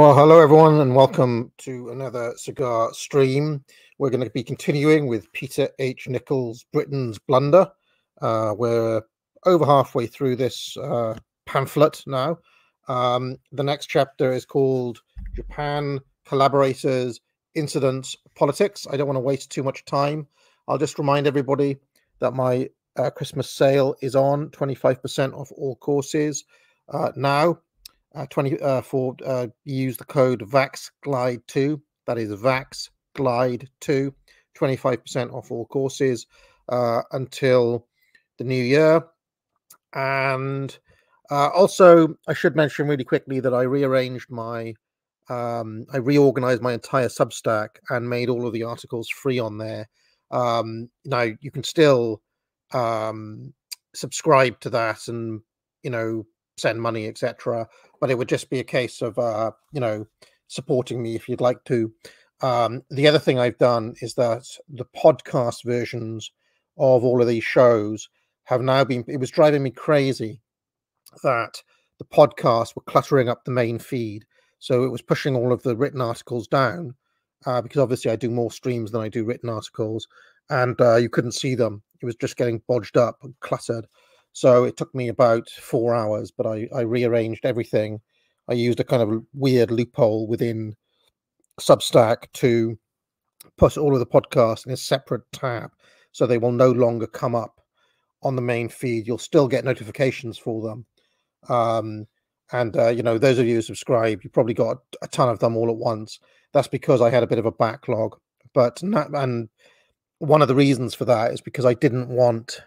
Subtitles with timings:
[0.00, 3.62] Well, hello everyone, and welcome to another cigar stream.
[3.98, 6.08] We're going to be continuing with Peter H.
[6.08, 7.70] Nichols' Britain's Blunder.
[8.18, 9.02] Uh, we're
[9.44, 12.38] over halfway through this uh, pamphlet now.
[12.88, 15.02] Um, the next chapter is called
[15.34, 17.20] Japan Collaborators,
[17.54, 18.86] Incidents, Politics.
[18.90, 20.26] I don't want to waste too much time.
[20.66, 21.76] I'll just remind everybody
[22.20, 26.44] that my uh, Christmas sale is on 25% off all courses
[26.88, 27.58] uh, now
[28.14, 28.82] uh, 20 uh,
[29.24, 31.80] uh, use the code VAXGlide2.
[32.06, 34.12] That is VAXGlide2,
[34.58, 36.26] 25% off all courses
[36.68, 37.86] uh, until
[38.38, 39.02] the new year.
[39.94, 40.76] And
[41.30, 44.74] uh, also, I should mention really quickly that I rearranged my,
[45.28, 49.88] um, I reorganized my entire Substack and made all of the articles free on there.
[50.32, 52.22] Um, now you can still
[52.72, 53.52] um,
[53.94, 55.40] subscribe to that and
[55.82, 57.66] you know send money, etc.
[58.00, 60.06] But it would just be a case of uh, you know
[60.48, 61.92] supporting me if you'd like to.
[62.42, 66.32] Um, the other thing I've done is that the podcast versions
[66.78, 68.08] of all of these shows
[68.44, 69.04] have now been.
[69.06, 70.40] It was driving me crazy
[71.22, 71.62] that
[71.98, 74.24] the podcasts were cluttering up the main feed,
[74.58, 76.94] so it was pushing all of the written articles down.
[77.46, 80.06] Uh, because obviously I do more streams than I do written articles,
[80.50, 81.82] and uh, you couldn't see them.
[82.02, 83.86] It was just getting bodged up and cluttered.
[84.32, 88.00] So it took me about four hours, but I, I rearranged everything.
[88.48, 90.74] I used a kind of weird loophole within
[91.60, 92.78] Substack to
[93.56, 95.70] put all of the podcasts in a separate tab
[96.12, 97.60] so they will no longer come up
[98.22, 99.06] on the main feed.
[99.06, 100.86] You'll still get notifications for them.
[101.48, 102.06] Um,
[102.52, 105.38] and, uh, you know, those of you who subscribe, you probably got a ton of
[105.38, 106.18] them all at once.
[106.52, 108.16] That's because I had a bit of a backlog.
[108.52, 109.48] But, not, and
[110.18, 112.60] one of the reasons for that is because I didn't want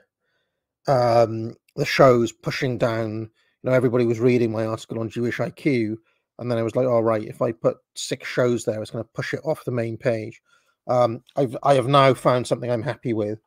[0.88, 3.30] um, the shows pushing down.
[3.62, 5.96] You know, everybody was reading my article on Jewish IQ,
[6.40, 9.04] and then I was like, all right, if I put six shows there, it's going
[9.04, 10.42] to push it off the main page.
[10.88, 13.40] Um, I've I have now found something I'm happy with,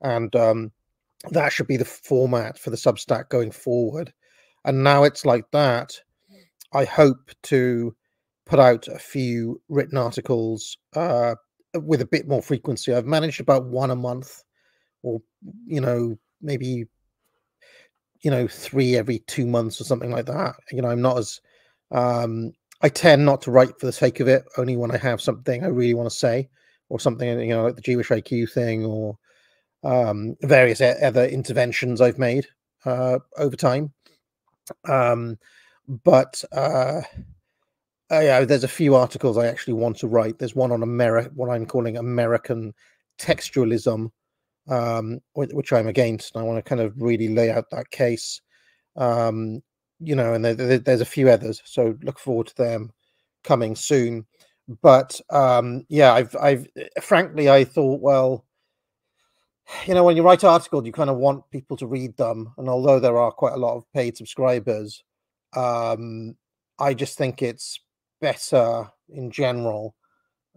[0.00, 0.72] and um,
[1.30, 4.12] that should be the format for the Substack going forward.
[4.64, 5.98] And now it's like that.
[6.72, 7.94] I hope to
[8.46, 11.34] put out a few written articles uh,
[11.74, 12.92] with a bit more frequency.
[12.92, 14.42] I've managed about one a month,
[15.02, 15.20] or
[15.66, 16.86] you know, maybe
[18.20, 20.54] you know three every two months or something like that.
[20.72, 21.40] You know i'm not as
[21.90, 25.20] um i tend not to write for the sake of it only when i have
[25.20, 26.48] something i really want to say
[26.88, 29.18] or something you know like the jewish iq thing or
[29.84, 32.46] um various other interventions i've made
[32.86, 33.92] uh over time.
[34.88, 35.38] Um
[36.04, 37.02] but uh
[38.10, 40.38] uh, yeah, there's a few articles I actually want to write.
[40.38, 42.74] There's one on America, what I'm calling American
[43.18, 44.10] textualism,
[44.68, 46.34] um, which I'm against.
[46.34, 48.40] And I want to kind of really lay out that case,
[48.96, 49.62] um,
[50.00, 51.62] you know, and there, there, there's a few others.
[51.64, 52.92] So look forward to them
[53.42, 54.26] coming soon.
[54.82, 56.66] But um, yeah, I've, I've,
[57.00, 58.44] frankly, I thought, well,
[59.86, 62.52] you know, when you write articles, you kind of want people to read them.
[62.58, 65.02] And although there are quite a lot of paid subscribers,
[65.56, 66.36] um,
[66.78, 67.80] I just think it's
[68.20, 69.94] better in general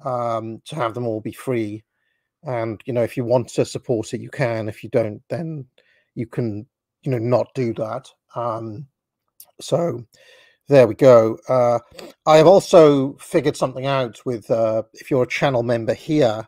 [0.04, 1.84] um, to have them all be free
[2.44, 4.70] and you know if you want to support it you can.
[4.70, 5.66] If you don't then
[6.16, 6.66] you can
[7.04, 8.10] you know not do that.
[8.36, 8.88] Um
[9.60, 10.06] so
[10.68, 11.38] there we go.
[11.48, 11.80] Uh
[12.26, 16.48] i have also figured something out with uh if you're a channel member here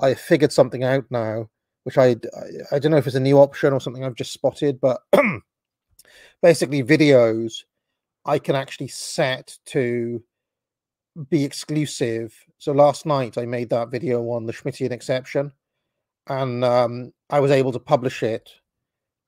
[0.00, 1.48] i figured something out now
[1.84, 4.32] which I, I i don't know if it's a new option or something i've just
[4.32, 5.00] spotted but
[6.42, 7.64] basically videos
[8.24, 10.22] i can actually set to
[11.28, 12.34] be exclusive.
[12.58, 15.52] So last night I made that video on the Schmittian exception,
[16.28, 18.50] and um, I was able to publish it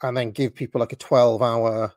[0.03, 1.93] and then give people like a 12 hour,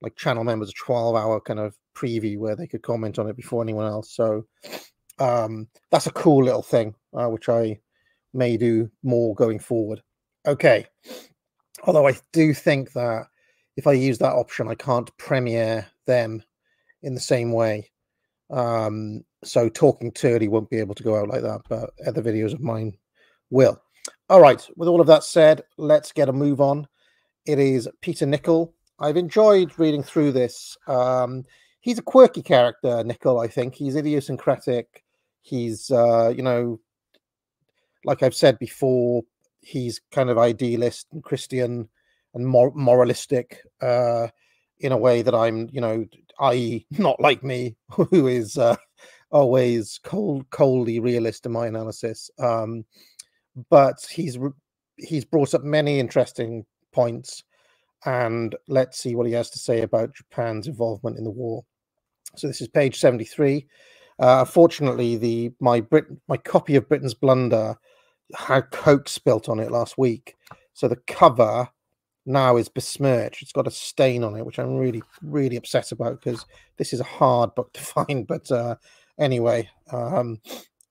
[0.00, 3.36] like channel members, a 12 hour kind of preview where they could comment on it
[3.36, 4.14] before anyone else.
[4.14, 4.46] So
[5.18, 7.80] um, that's a cool little thing, uh, which I
[8.32, 10.02] may do more going forward.
[10.46, 10.86] Okay.
[11.84, 13.26] Although I do think that
[13.76, 16.42] if I use that option, I can't premiere them
[17.02, 17.90] in the same way.
[18.50, 22.52] Um, so talking turdy won't be able to go out like that, but other videos
[22.52, 22.96] of mine
[23.50, 23.80] will.
[24.28, 26.86] All right, with all of that said, let's get a move on.
[27.46, 28.72] It is Peter Nicoll.
[28.98, 30.76] I've enjoyed reading through this.
[30.86, 31.44] Um,
[31.80, 33.74] he's a quirky character, Nicoll, I think.
[33.74, 35.04] He's idiosyncratic.
[35.42, 36.80] He's, uh, you know,
[38.04, 39.22] like I've said before,
[39.60, 41.88] he's kind of idealist and Christian
[42.34, 44.28] and mor- moralistic uh,
[44.78, 46.06] in a way that I'm, you know,
[46.40, 48.76] i.e., not like me, who is uh,
[49.30, 52.30] always cold, coldly realist in my analysis.
[52.38, 52.84] Um,
[53.68, 54.38] but he's
[54.96, 57.44] he's brought up many interesting points,
[58.04, 61.64] and let's see what he has to say about Japan's involvement in the war.
[62.36, 63.66] So this is page seventy-three.
[64.18, 67.76] Uh, fortunately, the my Brit my copy of Britain's Blunder
[68.36, 70.36] had Coke spilt on it last week,
[70.74, 71.68] so the cover
[72.26, 73.42] now is besmirched.
[73.42, 76.44] It's got a stain on it, which I'm really really upset about because
[76.76, 78.26] this is a hard book to find.
[78.26, 78.76] But uh,
[79.20, 80.40] anyway, um,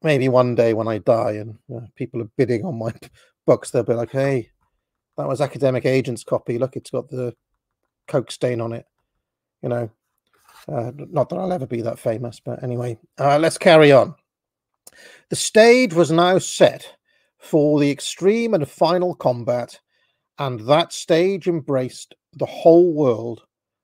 [0.03, 2.93] maybe one day when I die and uh, people are bidding on my
[3.45, 4.51] books, they'll be like, "Hey,
[5.17, 6.57] that was Academic Agent's copy.
[6.57, 7.35] Look, it's got the
[8.07, 8.85] Coke stain on it."
[9.61, 9.89] You know,
[10.71, 14.15] uh, not that I'll ever be that famous, but anyway, uh, let's carry on.
[15.29, 16.95] The stage was now set
[17.39, 19.79] for the extreme and final combat,
[20.37, 23.43] and that stage embraced the whole world,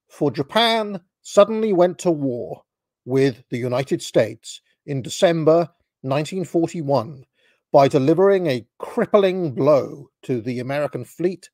[0.10, 2.65] for Japan suddenly went to war
[3.06, 5.70] with the United States in December
[6.02, 7.24] 1941
[7.72, 11.50] by delivering a crippling blow to the American fleet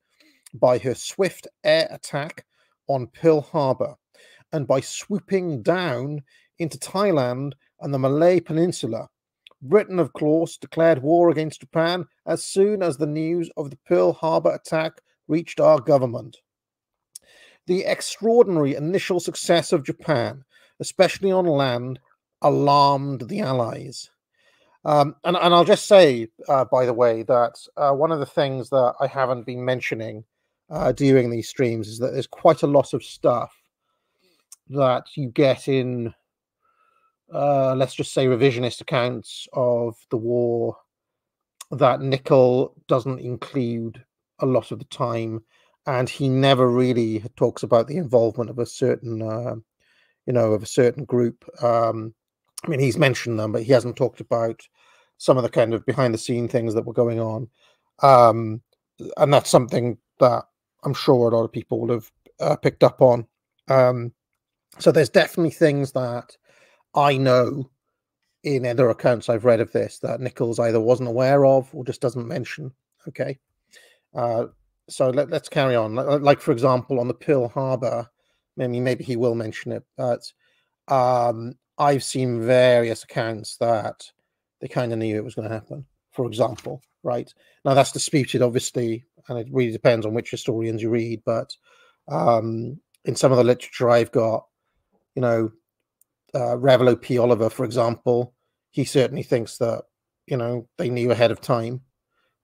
[0.54, 2.44] by her swift air attack
[2.88, 3.94] on Pearl Harbor
[4.52, 6.20] and by swooping down
[6.58, 9.08] into Thailand and the Malay Peninsula.
[9.62, 14.12] Britain, of course, declared war against Japan as soon as the news of the Pearl
[14.12, 16.38] Harbor attack reached our government.
[17.66, 20.44] The extraordinary initial success of Japan,
[20.80, 21.98] especially on land,
[22.42, 24.10] alarmed the Allies.
[24.84, 28.26] Um, and, and, I'll just say, uh, by the way, that uh, one of the
[28.26, 30.24] things that I haven't been mentioning
[30.70, 33.54] uh, during these streams is that there's quite a lot of stuff
[34.70, 36.12] that you get in,
[37.32, 40.76] uh, let's just say, revisionist accounts of the war
[41.70, 44.04] that Nicoll doesn't include
[44.40, 45.44] a lot of the time,
[45.86, 49.54] and he never really talks about the involvement of a certain, uh,
[50.26, 51.44] you know, of a certain group.
[51.62, 52.14] Um,
[52.64, 54.66] I mean, he's mentioned them, but he hasn't talked about
[55.18, 57.48] some of the kind of behind the scene things that were going on.
[58.02, 58.60] Um,
[59.16, 60.44] and that's something that
[60.84, 62.10] I'm sure a lot of people will have
[62.40, 63.26] uh, picked up on.
[63.68, 64.12] Um,
[64.78, 66.36] so there's definitely things that
[66.94, 67.70] I know
[68.42, 72.00] in other accounts I've read of this that Nichols either wasn't aware of or just
[72.00, 72.72] doesn't mention.
[73.06, 73.38] Okay.
[74.14, 74.46] Uh,
[74.88, 75.94] so let, us carry on.
[75.94, 78.08] Like, for example, on the Pearl Harbor,
[78.56, 80.32] maybe maybe he will mention it, but
[80.88, 84.10] um, I've seen various accounts that
[84.60, 85.84] they kind of knew it was going to happen.
[86.12, 87.32] For example, right
[87.64, 91.22] now that's disputed, obviously, and it really depends on which historians you read.
[91.24, 91.56] But
[92.08, 94.46] um, in some of the literature I've got,
[95.14, 95.52] you know,
[96.34, 97.18] uh, Revilo P.
[97.18, 98.34] Oliver, for example,
[98.70, 99.84] he certainly thinks that,
[100.26, 101.80] you know, they knew ahead of time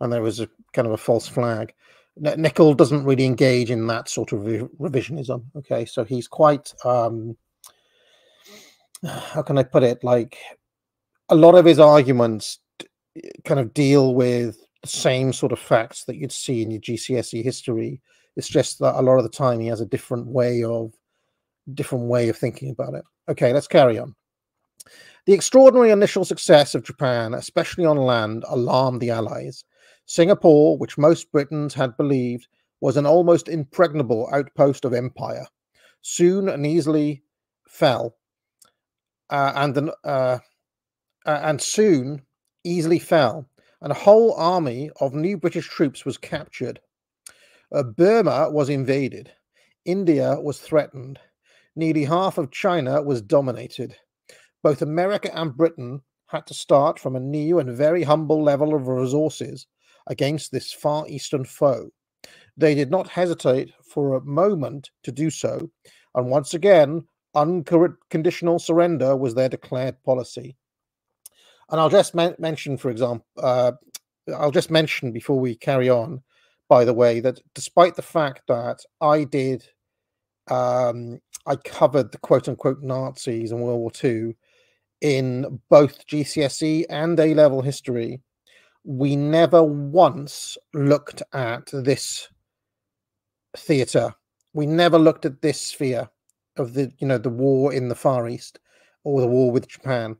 [0.00, 1.74] and there was a kind of a false flag.
[2.20, 5.44] Nicoll doesn't really engage in that sort of re- revisionism.
[5.56, 7.36] Okay, so he's quite, um,
[9.04, 10.02] how can I put it?
[10.02, 10.36] Like
[11.28, 12.58] a lot of his arguments
[13.44, 17.42] kind of deal with the same sort of facts that you'd see in your GCSE
[17.42, 18.00] history.
[18.36, 20.92] It's just that a lot of the time he has a different way of
[21.74, 23.04] different way of thinking about it.
[23.28, 24.14] Okay, let's carry on.
[25.26, 29.64] The extraordinary initial success of Japan, especially on land, alarmed the Allies.
[30.08, 32.48] Singapore, which most Britons had believed
[32.80, 35.46] was an almost impregnable outpost of empire,
[36.00, 37.22] soon and easily
[37.68, 38.16] fell,
[39.30, 40.38] uh, and uh, uh,
[41.26, 42.22] and soon
[42.64, 43.48] easily fell,
[43.82, 46.80] and a whole army of new British troops was captured.
[47.70, 49.30] Uh, Burma was invaded.
[49.84, 51.20] India was threatened
[51.76, 53.94] nearly half of China was dominated.
[54.62, 58.88] Both America and Britain had to start from a new and very humble level of
[58.88, 59.66] resources
[60.08, 61.90] against this far eastern foe.
[62.56, 65.70] They did not hesitate for a moment to do so,
[66.14, 70.56] and once again, unconditional surrender was their declared policy.
[71.70, 73.72] And I'll just men- mention, for example, uh,
[74.36, 76.22] I'll just mention before we carry on,
[76.68, 79.68] by the way, that despite the fact that I did
[80.50, 84.36] um, I covered the quote unquote Nazis in World War II
[85.00, 88.20] in both GCSE and A level history.
[88.84, 92.28] We never once looked at this
[93.56, 94.14] theatre.
[94.54, 96.08] We never looked at this sphere
[96.56, 98.58] of the, you know, the war in the Far East
[99.04, 100.16] or the war with Japan.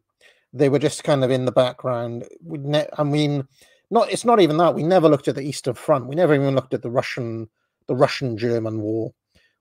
[0.53, 2.25] They were just kind of in the background.
[2.43, 3.47] We ne- I mean,
[3.91, 4.75] not it's not even that.
[4.75, 6.07] We never looked at the Eastern Front.
[6.07, 7.49] We never even looked at the Russian,
[7.87, 9.12] the Russian German war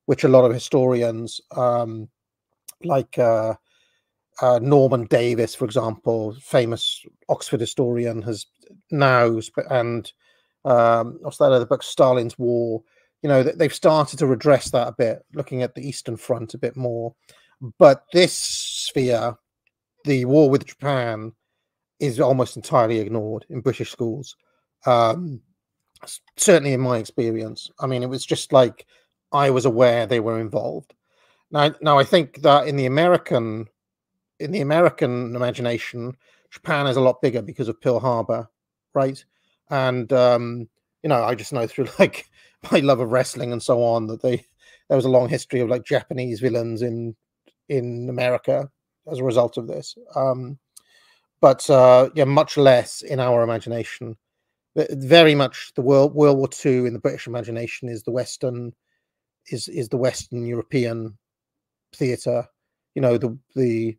[0.07, 2.09] which a lot of historians, um,
[2.83, 3.53] like uh,
[4.41, 8.45] uh, Norman Davies, for example, famous Oxford historian, has
[8.91, 10.11] now and
[10.65, 12.83] um, what's that other book, Stalin's War.
[13.21, 16.57] You know, they've started to redress that a bit, looking at the Eastern Front a
[16.57, 17.15] bit more.
[17.79, 19.35] But this sphere,
[20.03, 21.33] the war with Japan,
[21.99, 24.35] is almost entirely ignored in British schools.
[24.85, 25.41] Um,
[26.35, 28.85] certainly, in my experience, I mean, it was just like
[29.31, 30.93] I was aware they were involved.
[31.49, 33.67] Now, now I think that in the American
[34.39, 36.15] in the American imagination,
[36.51, 38.47] Japan is a lot bigger because of Pearl Harbor,
[38.93, 39.23] right?
[39.69, 40.69] And um,
[41.03, 42.25] you know, I just know through like
[42.71, 44.45] my love of wrestling and so on that they
[44.89, 47.15] there was a long history of like Japanese villains in
[47.69, 48.69] in America
[49.11, 49.95] as a result of this.
[50.15, 50.57] Um,
[51.41, 54.17] but uh, yeah, much less in our imagination.
[54.75, 58.73] Very much the world World War II in the British imagination is the Western
[59.47, 61.17] is is the Western European
[61.95, 62.47] theatre.
[62.95, 63.97] You know the the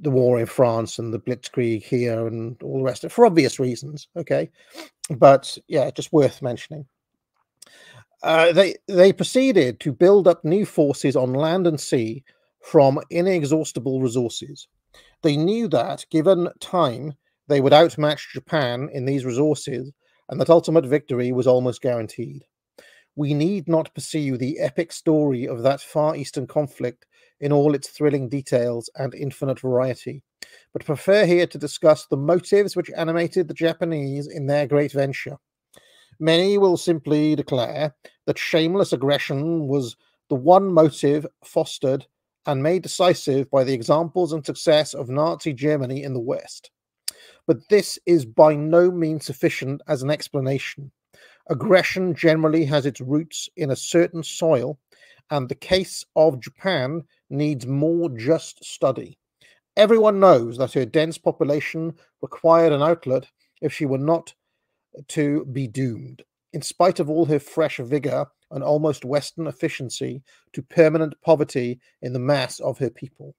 [0.00, 3.26] the war in France and the Blitzkrieg here and all the rest of it for
[3.26, 4.08] obvious reasons.
[4.16, 4.50] Okay,
[5.10, 6.86] but yeah, just worth mentioning.
[8.22, 12.24] Uh, they they proceeded to build up new forces on land and sea
[12.60, 14.66] from inexhaustible resources.
[15.22, 17.14] They knew that, given time,
[17.48, 19.92] they would outmatch Japan in these resources,
[20.28, 22.44] and that ultimate victory was almost guaranteed.
[23.18, 27.04] We need not pursue the epic story of that Far Eastern conflict
[27.40, 30.22] in all its thrilling details and infinite variety,
[30.72, 35.36] but prefer here to discuss the motives which animated the Japanese in their great venture.
[36.20, 37.92] Many will simply declare
[38.26, 39.96] that shameless aggression was
[40.28, 42.06] the one motive fostered
[42.46, 46.70] and made decisive by the examples and success of Nazi Germany in the West.
[47.48, 50.92] But this is by no means sufficient as an explanation.
[51.50, 54.78] Aggression generally has its roots in a certain soil,
[55.30, 59.18] and the case of Japan needs more just study.
[59.76, 63.28] Everyone knows that her dense population required an outlet
[63.62, 64.34] if she were not
[65.08, 66.22] to be doomed.
[66.52, 72.12] In spite of all her fresh vigor and almost Western efficiency to permanent poverty in
[72.12, 73.34] the mass of her people.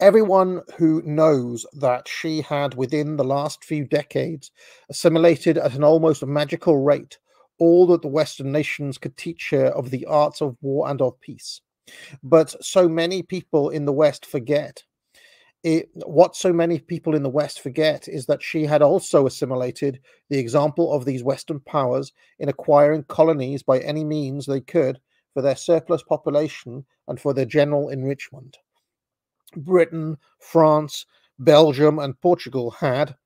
[0.00, 4.50] Everyone who knows that she had within the last few decades
[4.90, 7.18] assimilated at an almost magical rate
[7.58, 11.18] all that the Western nations could teach her of the arts of war and of
[11.20, 11.62] peace.
[12.22, 14.82] But so many people in the West forget
[15.66, 20.00] it, what so many people in the West forget is that she had also assimilated
[20.30, 25.00] the example of these Western powers in acquiring colonies by any means they could
[25.34, 28.58] for their surplus population and for their general enrichment.
[29.54, 31.06] Britain, France,
[31.38, 33.16] Belgium, and Portugal had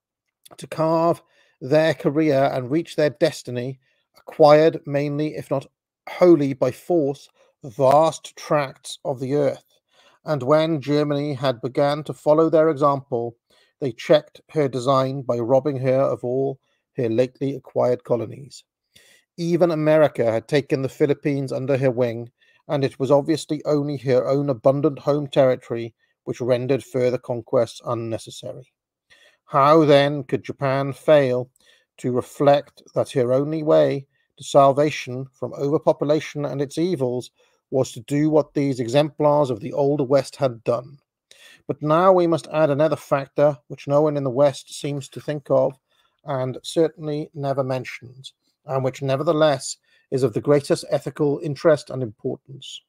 [0.57, 1.23] to carve
[1.61, 3.79] their career and reach their destiny,
[4.17, 5.67] acquired mainly, if not
[6.09, 7.29] wholly by force,
[7.62, 9.71] vast tracts of the earth
[10.25, 13.37] and when Germany had begun to follow their example,
[13.81, 16.59] they checked her design by robbing her of all
[16.97, 18.65] her lately acquired colonies.
[19.39, 22.31] Even America had taken the Philippines under her wing,
[22.69, 25.95] and it was obviously only her own abundant home territory
[26.30, 28.72] which rendered further conquests unnecessary.
[29.46, 31.50] How then could Japan fail
[31.96, 34.06] to reflect that her only way
[34.37, 37.32] to salvation from overpopulation and its evils
[37.72, 40.99] was to do what these exemplars of the older West had done.
[41.66, 45.20] But now we must add another factor which no one in the West seems to
[45.20, 45.76] think of,
[46.25, 48.34] and certainly never mentions,
[48.66, 49.78] and which nevertheless
[50.12, 52.82] is of the greatest ethical interest and importance.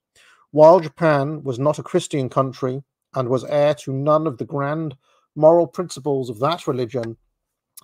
[0.51, 2.83] While Japan was not a Christian country
[3.13, 4.96] and was heir to none of the grand
[5.36, 7.18] moral principles of that religion,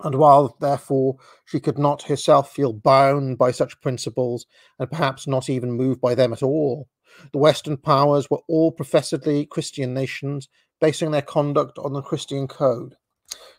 [0.03, 4.45] and while therefore she could not herself feel bound by such principles,
[4.79, 6.87] and perhaps not even moved by them at all,
[7.31, 12.95] the Western powers were all professedly Christian nations, basing their conduct on the Christian code.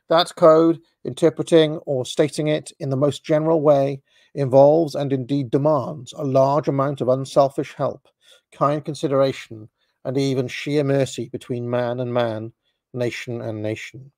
[0.08, 4.02] That code, interpreting or stating it in the most general way,
[4.34, 8.06] involves and indeed demands a large amount of unselfish help,
[8.52, 9.68] kind consideration,
[10.04, 12.52] and even sheer mercy between man and man,
[12.92, 14.10] nation and nation.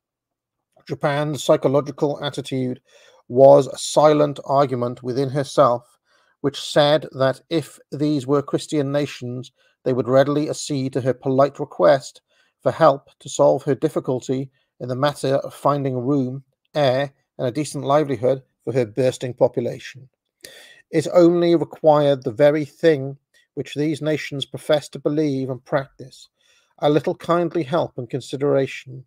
[0.87, 2.81] Japan's psychological attitude
[3.29, 5.99] was a silent argument within herself,
[6.41, 9.53] which said that if these were Christian nations,
[9.85, 12.23] they would readily accede to her polite request
[12.61, 16.43] for help to solve her difficulty in the matter of finding room,
[16.75, 20.09] air, and a decent livelihood for her bursting population.
[20.91, 23.17] It only required the very thing
[23.61, 26.31] which these nations profess to believe and practice
[26.79, 29.05] a little kindly help and consideration,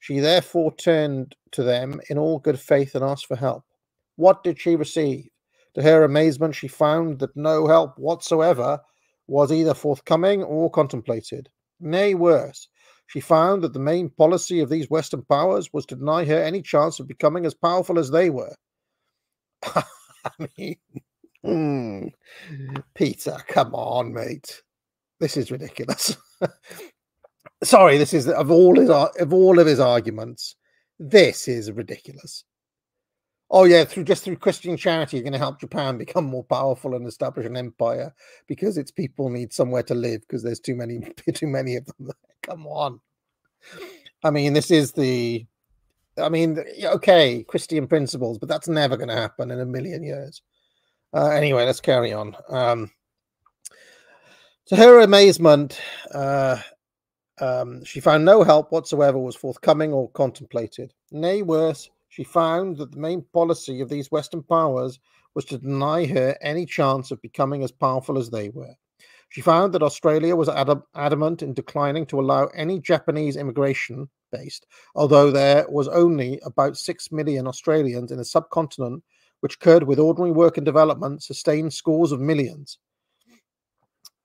[0.00, 3.64] she therefore turned to them in all good faith and asked for help.
[4.16, 5.28] What did she receive?
[5.74, 8.80] To her amazement, she found that no help whatsoever
[9.26, 11.50] was either forthcoming or contemplated.
[11.78, 12.68] Nay, worse,
[13.06, 16.62] she found that the main policy of these Western powers was to deny her any
[16.62, 18.54] chance of becoming as powerful as they were.
[19.62, 19.82] I
[20.56, 20.76] mean,
[21.44, 22.06] hmm,
[22.94, 24.62] Peter, come on, mate.
[25.20, 26.16] This is ridiculous.
[27.62, 30.56] sorry, this is of all his of all of his arguments.
[30.98, 32.44] This is ridiculous.
[33.54, 36.94] Oh yeah, through just through Christian charity, you're going to help Japan become more powerful
[36.94, 38.14] and establish an empire
[38.46, 41.00] because its people need somewhere to live because there's too many
[41.34, 42.10] too many of them.
[42.42, 42.98] Come on.
[44.24, 45.46] I mean, this is the.
[46.18, 50.42] I mean, okay, Christian principles, but that's never going to happen in a million years.
[51.14, 52.34] Uh, anyway, let's carry on.
[52.48, 52.90] Um,
[54.66, 55.80] to her amazement,
[56.14, 56.58] uh,
[57.40, 60.94] um, she found no help whatsoever was forthcoming or contemplated.
[61.10, 64.98] Nay, worse, she found that the main policy of these Western powers
[65.34, 68.74] was to deny her any chance of becoming as powerful as they were.
[69.30, 74.66] She found that Australia was ad- adamant in declining to allow any Japanese immigration based,
[74.94, 79.02] although there was only about 6 million Australians in the subcontinent
[79.42, 82.78] which could, with ordinary work and development, sustain scores of millions.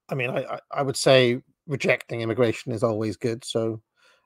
[0.10, 3.44] I mean, I, I would say rejecting immigration is always good.
[3.44, 3.82] So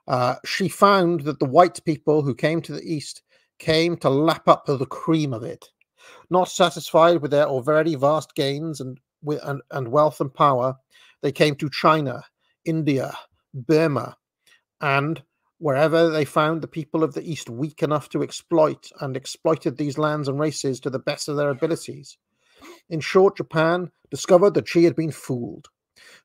[0.10, 3.24] uh, she found that the white people who came to the East
[3.58, 5.66] came to lap up the cream of it.
[6.30, 9.00] Not satisfied with their already vast gains and
[9.44, 10.76] and, and wealth and power,
[11.22, 12.24] they came to China,
[12.66, 13.14] India,
[13.54, 14.18] Burma,
[14.82, 15.22] and
[15.62, 19.98] wherever they found the people of the East weak enough to exploit and exploited these
[19.98, 22.18] lands and races to the best of their abilities.
[22.90, 25.68] In short, Japan discovered that she had been fooled.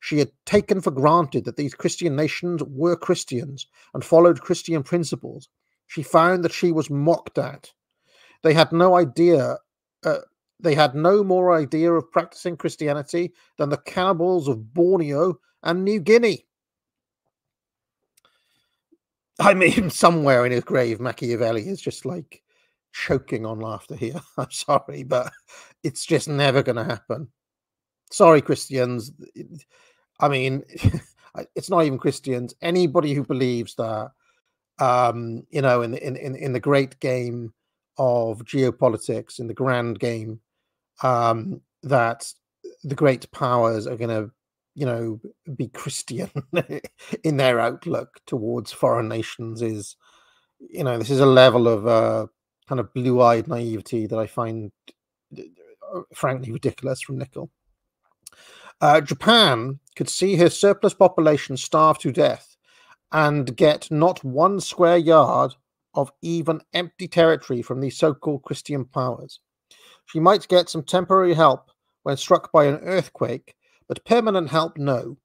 [0.00, 5.48] She had taken for granted that these Christian nations were Christians and followed Christian principles.
[5.86, 7.72] She found that she was mocked at.
[8.42, 9.58] They had no idea
[10.02, 10.20] uh,
[10.58, 16.00] they had no more idea of practicing Christianity than the cannibals of Borneo and New
[16.00, 16.46] Guinea.
[19.38, 22.42] I mean, somewhere in his grave, Machiavelli is just like
[22.92, 24.20] choking on laughter here.
[24.38, 25.32] I'm sorry, but
[25.82, 27.28] it's just never going to happen.
[28.10, 29.12] Sorry, Christians.
[30.20, 30.62] I mean,
[31.54, 32.54] it's not even Christians.
[32.62, 34.12] Anybody who believes that,
[34.78, 37.52] um, you know, in, in, in, in the great game
[37.98, 40.40] of geopolitics, in the grand game
[41.02, 42.30] um, that
[42.84, 44.30] the great powers are going to,
[44.76, 45.18] you know,
[45.56, 46.30] be Christian
[47.24, 49.96] in their outlook towards foreign nations is,
[50.60, 52.26] you know, this is a level of uh,
[52.68, 54.70] kind of blue-eyed naivety that I find
[55.36, 57.48] uh, frankly ridiculous from Nicoll.
[58.82, 62.54] Uh, Japan could see her surplus population starve to death
[63.12, 65.54] and get not one square yard
[65.94, 69.40] of even empty territory from these so-called Christian powers.
[70.04, 71.70] She might get some temporary help
[72.02, 73.55] when struck by an earthquake,
[73.88, 75.16] but permanent help, no.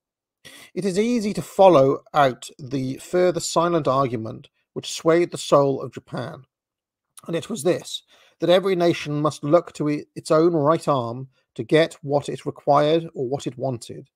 [0.73, 5.93] It is easy to follow out the further silent argument which swayed the soul of
[5.93, 6.43] Japan.
[7.27, 8.03] And it was this
[8.39, 13.07] that every nation must look to its own right arm to get what it required
[13.13, 14.09] or what it wanted.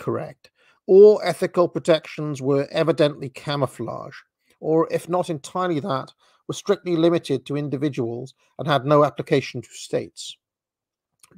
[0.00, 0.50] Correct.
[0.86, 4.16] All ethical protections were evidently camouflage,
[4.58, 6.12] or if not entirely that,
[6.48, 10.36] were strictly limited to individuals and had no application to states.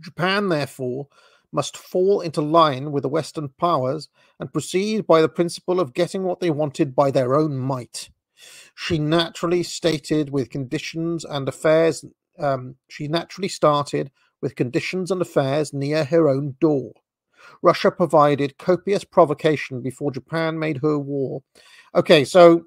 [0.01, 1.09] Japan, therefore,
[1.55, 6.25] must fall into line with the Western powers and proceed by the principle of getting
[6.25, 8.11] what they wanted by their own might.
[8.77, 12.05] She naturally stated with conditions and affairs,
[12.39, 14.11] um, she naturally started
[14.43, 16.93] with conditions and affairs near her own door.
[17.63, 21.43] Russia provided copious provocation before Japan made her war.
[21.95, 22.65] Okay, so,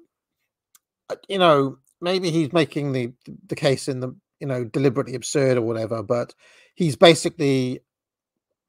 [1.10, 3.12] uh, you know, maybe he's making the
[3.48, 6.34] the case in the you know deliberately absurd or whatever, but
[6.74, 7.80] he's basically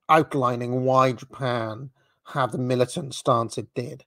[0.10, 1.92] outlining why Japan
[2.26, 4.04] had the militant stance it did,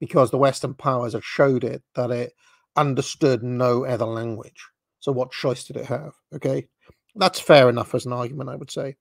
[0.00, 2.32] because the Western powers had showed it that it
[2.76, 4.66] understood no other language.
[5.00, 6.14] So what choice did it have?
[6.34, 6.68] Okay,
[7.14, 8.96] that's fair enough as an argument, I would say.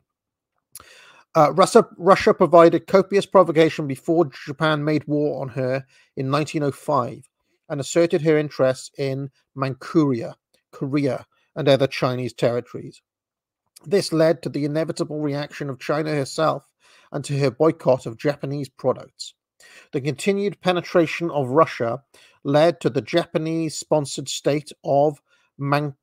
[1.33, 5.85] Uh, Russia, Russia provided copious provocation before Japan made war on her
[6.17, 7.29] in 1905
[7.69, 10.35] and asserted her interests in Manchuria,
[10.71, 13.01] Korea, and other Chinese territories.
[13.85, 16.65] This led to the inevitable reaction of China herself
[17.11, 19.33] and to her boycott of Japanese products.
[19.93, 22.03] The continued penetration of Russia
[22.43, 25.21] led to the Japanese sponsored state of
[25.57, 25.95] Man-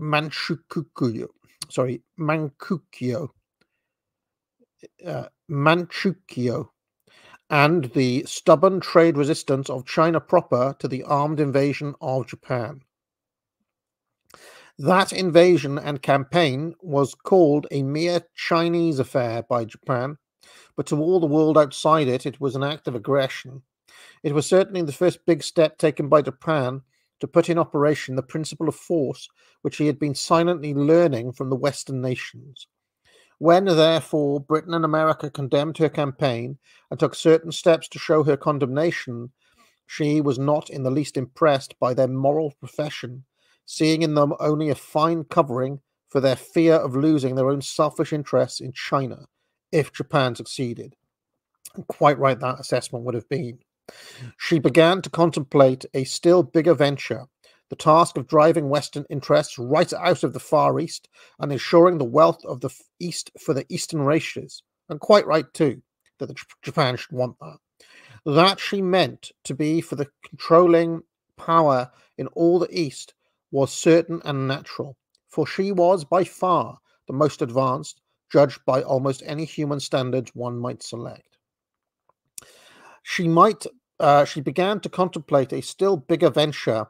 [0.00, 1.28] Manchukuyo,
[1.70, 3.30] sorry, Manchukuyo,
[5.06, 6.70] uh, Manchukuyo,
[7.50, 12.82] and the stubborn trade resistance of China proper to the armed invasion of Japan.
[14.78, 20.18] That invasion and campaign was called a mere Chinese affair by Japan,
[20.76, 23.62] but to all the world outside it, it was an act of aggression.
[24.22, 26.82] It was certainly the first big step taken by Japan
[27.20, 29.30] to put in operation the principle of force
[29.62, 32.66] which he had been silently learning from the Western nations.
[33.38, 36.58] When, therefore, Britain and America condemned her campaign
[36.90, 39.32] and took certain steps to show her condemnation,
[39.86, 43.24] she was not in the least impressed by their moral profession,
[43.66, 48.12] seeing in them only a fine covering for their fear of losing their own selfish
[48.12, 49.26] interests in China
[49.72, 50.94] if Japan succeeded.
[51.74, 53.58] And quite right that assessment would have been.
[54.38, 57.26] She began to contemplate a still bigger venture,
[57.68, 62.04] the task of driving Western interests right out of the Far East and ensuring the
[62.04, 64.62] wealth of the East for the Eastern races.
[64.88, 65.82] And quite right, too,
[66.18, 66.30] that
[66.62, 67.58] Japan should want that.
[68.24, 71.02] That she meant to be for the controlling
[71.36, 73.14] power in all the East
[73.50, 74.96] was certain and natural,
[75.28, 80.58] for she was by far the most advanced, judged by almost any human standards one
[80.58, 81.38] might select.
[83.02, 83.64] She might
[84.00, 86.86] uh, she began to contemplate a still bigger venture,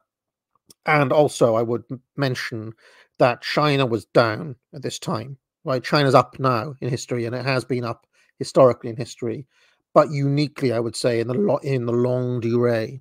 [0.87, 1.85] and also I would
[2.17, 2.73] mention
[3.19, 5.39] that China was down at this time.
[5.65, 8.07] Right, China's up now in history, and it has been up
[8.39, 9.47] historically in history,
[9.95, 13.01] but uniquely, I would say, in the in the longue durée,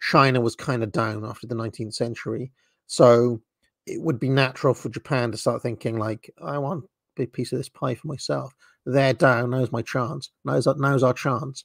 [0.00, 2.52] China was kind of down after the 19th century.
[2.86, 3.40] So
[3.86, 7.52] it would be natural for Japan to start thinking like, I want a big piece
[7.52, 8.54] of this pie for myself.
[8.86, 9.50] They're down.
[9.50, 10.30] Now's my chance.
[10.44, 11.64] Now's now's our chance.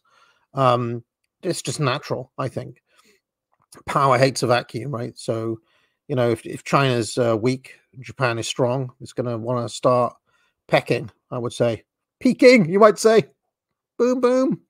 [0.53, 1.03] Um,
[1.43, 2.81] it's just natural, I think.
[3.85, 5.17] Power hates a vacuum, right?
[5.17, 5.59] So,
[6.07, 8.91] you know, if, if China's uh, weak, Japan is strong.
[8.99, 10.15] It's going to want to start
[10.67, 11.83] pecking, I would say.
[12.19, 13.25] Peking, you might say.
[13.97, 14.61] Boom, boom.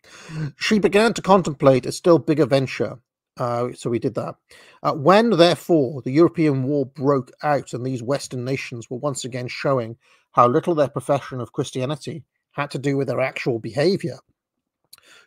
[0.58, 3.00] She began to contemplate a still bigger venture
[3.40, 4.36] uh, so we did that.
[4.84, 9.48] Uh, when, therefore, the European War broke out and these Western nations were once again
[9.48, 9.98] showing
[10.32, 14.20] how little their profession of Christianity had to do with their actual behavior,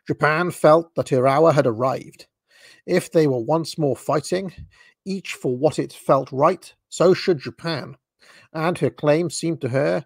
[0.06, 2.26] Japan felt that her hour had arrived.
[2.86, 4.52] If they were once more fighting,
[5.04, 7.96] each for what it felt right, so should Japan.
[8.52, 10.04] And her claim seemed to her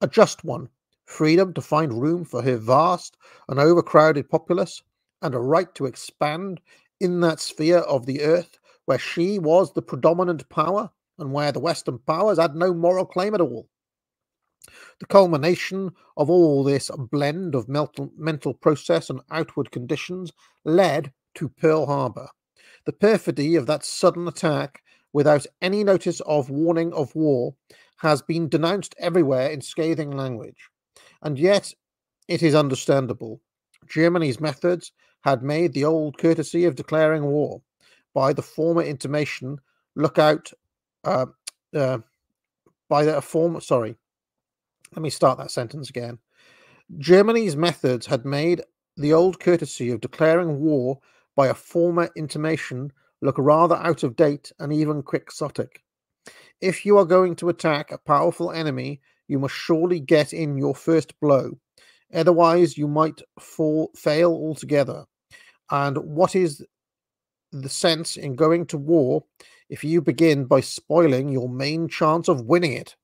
[0.00, 0.68] a just one
[1.06, 3.16] freedom to find room for her vast
[3.48, 4.82] and overcrowded populace,
[5.22, 6.60] and a right to expand
[7.00, 11.60] in that sphere of the earth where she was the predominant power and where the
[11.60, 13.68] Western powers had no moral claim at all.
[15.00, 20.32] The culmination of all this blend of mental, process and outward conditions
[20.64, 22.28] led to Pearl Harbor.
[22.86, 24.82] The perfidy of that sudden attack,
[25.12, 27.54] without any notice of warning of war,
[27.98, 30.68] has been denounced everywhere in scathing language.
[31.22, 31.72] And yet,
[32.28, 33.40] it is understandable.
[33.88, 34.92] Germany's methods
[35.26, 37.60] had made the old courtesy of declaring war
[38.14, 39.58] by the former intimation
[39.96, 40.52] look out
[41.02, 41.26] uh,
[41.74, 41.98] uh,
[42.88, 43.96] by the former sorry
[44.94, 46.20] let me start that sentence again.
[46.98, 48.62] Germany's methods had made
[48.96, 51.00] the old courtesy of declaring war
[51.34, 55.82] by a former intimation look rather out of date and even quixotic.
[56.60, 60.76] If you are going to attack a powerful enemy you must surely get in your
[60.76, 61.58] first blow.
[62.14, 65.04] Otherwise you might fall fail altogether
[65.70, 66.64] and what is
[67.52, 69.24] the sense in going to war
[69.68, 72.96] if you begin by spoiling your main chance of winning it?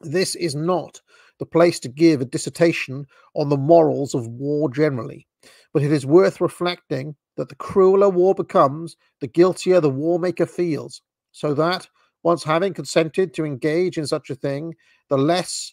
[0.00, 1.00] This is not
[1.38, 5.26] the place to give a dissertation on the morals of war generally,
[5.72, 10.46] but it is worth reflecting that the crueler war becomes, the guiltier the war maker
[10.46, 11.88] feels, so that,
[12.22, 14.74] once having consented to engage in such a thing,
[15.08, 15.72] the less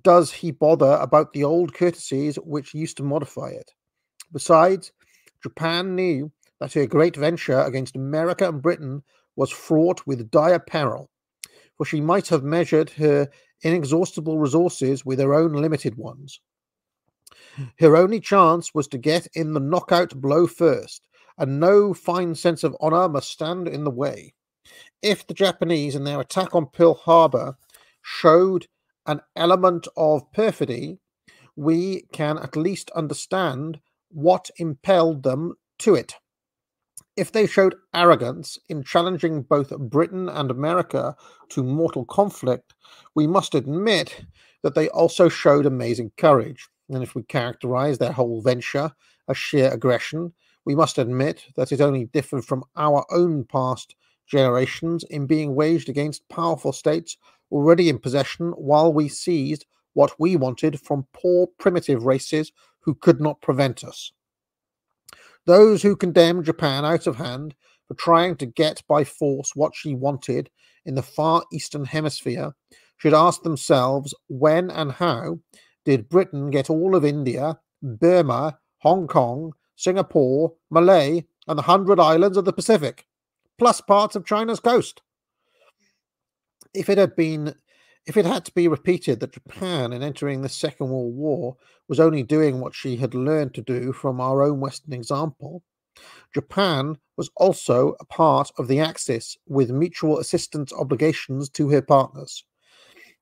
[0.00, 3.70] does he bother about the old courtesies which used to modify it.
[4.32, 4.90] Besides,
[5.42, 9.02] Japan knew that her great venture against America and Britain
[9.36, 11.10] was fraught with dire peril,
[11.76, 13.28] for she might have measured her
[13.62, 16.40] inexhaustible resources with her own limited ones.
[17.78, 22.62] Her only chance was to get in the knockout blow first, and no fine sense
[22.62, 24.34] of honor must stand in the way.
[25.02, 27.56] If the Japanese in their attack on Pearl Harbor
[28.02, 28.68] showed
[29.06, 30.98] an element of perfidy,
[31.56, 33.80] we can at least understand
[34.12, 36.14] what impelled them to it.
[37.16, 41.14] If they showed arrogance in challenging both Britain and America
[41.50, 42.74] to mortal conflict,
[43.14, 44.24] we must admit
[44.62, 46.68] that they also showed amazing courage.
[46.88, 48.92] And if we characterize their whole venture
[49.28, 50.32] as sheer aggression,
[50.64, 53.94] we must admit that it only differed from our own past
[54.26, 57.16] generations in being waged against powerful states
[57.50, 63.20] already in possession while we seized what we wanted from poor primitive races who could
[63.20, 64.12] not prevent us.
[65.46, 67.54] Those who condemned Japan out of hand
[67.88, 70.50] for trying to get by force what she wanted
[70.84, 72.54] in the far eastern hemisphere
[72.98, 75.38] should ask themselves when and how
[75.84, 82.36] did Britain get all of India, Burma, Hong Kong, Singapore, Malay, and the hundred islands
[82.36, 83.06] of the Pacific,
[83.58, 85.02] plus parts of China's coast?
[86.72, 87.54] If it had been
[88.06, 91.56] if it had to be repeated that Japan, in entering the Second World War,
[91.88, 95.62] was only doing what she had learned to do from our own Western example,
[96.34, 102.44] Japan was also a part of the Axis with mutual assistance obligations to her partners.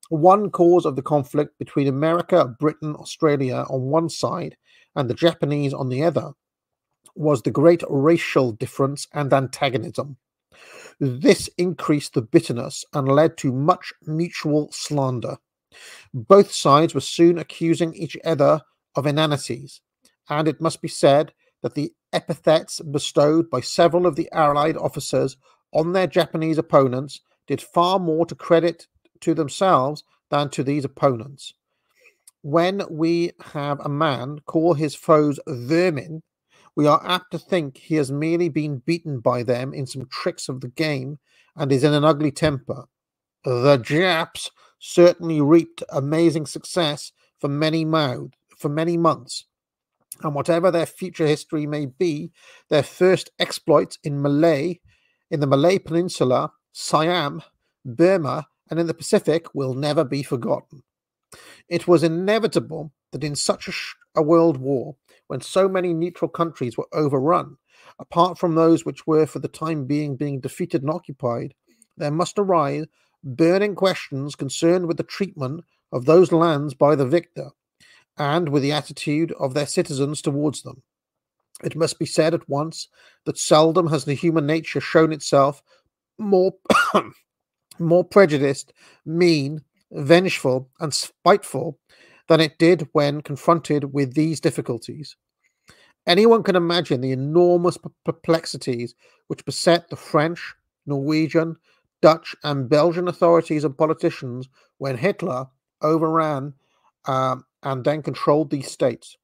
[0.09, 4.57] One cause of the conflict between America, Britain, Australia on one side,
[4.97, 6.33] and the Japanese on the other
[7.15, 10.17] was the great racial difference and antagonism.
[11.01, 15.39] This increased the bitterness and led to much mutual slander.
[16.13, 18.61] Both sides were soon accusing each other
[18.95, 19.81] of inanities,
[20.29, 21.33] and it must be said
[21.63, 25.39] that the epithets bestowed by several of the Allied officers
[25.73, 28.87] on their Japanese opponents did far more to credit
[29.21, 31.55] to themselves than to these opponents.
[32.43, 36.23] When we have a man call his foes vermin,
[36.77, 40.49] we are apt to think he has merely been beaten by them in some tricks
[40.49, 41.19] of the game
[41.57, 42.85] and is in an ugly temper.
[43.45, 49.45] The Japs certainly reaped amazing success for many mouths, for many months.
[50.23, 52.31] And whatever their future history may be,
[52.69, 54.81] their first exploits in Malay,
[55.31, 57.43] in the Malay Peninsula, Siam,
[57.85, 60.83] Burma, and in the Pacific will never be forgotten.
[61.69, 63.73] It was inevitable that in such a,
[64.21, 64.97] a world war,
[65.31, 67.57] when so many neutral countries were overrun,
[68.01, 71.55] apart from those which were for the time being being defeated and occupied,
[71.97, 72.87] there must arise
[73.23, 75.63] burning questions concerned with the treatment
[75.93, 77.51] of those lands by the victor
[78.19, 80.83] and with the attitude of their citizens towards them.
[81.63, 82.89] It must be said at once
[83.25, 85.63] that seldom has the human nature shown itself
[86.19, 86.55] more
[87.79, 88.73] more prejudiced,
[89.07, 89.61] mean,
[89.93, 91.79] vengeful, and spiteful
[92.31, 95.17] than it did when confronted with these difficulties.
[96.07, 98.95] Anyone can imagine the enormous perplexities
[99.27, 100.55] which beset the French,
[100.87, 101.57] Norwegian,
[102.01, 105.47] Dutch, and Belgian authorities and politicians when Hitler
[105.83, 106.55] overran
[107.07, 109.17] um, and then controlled these states.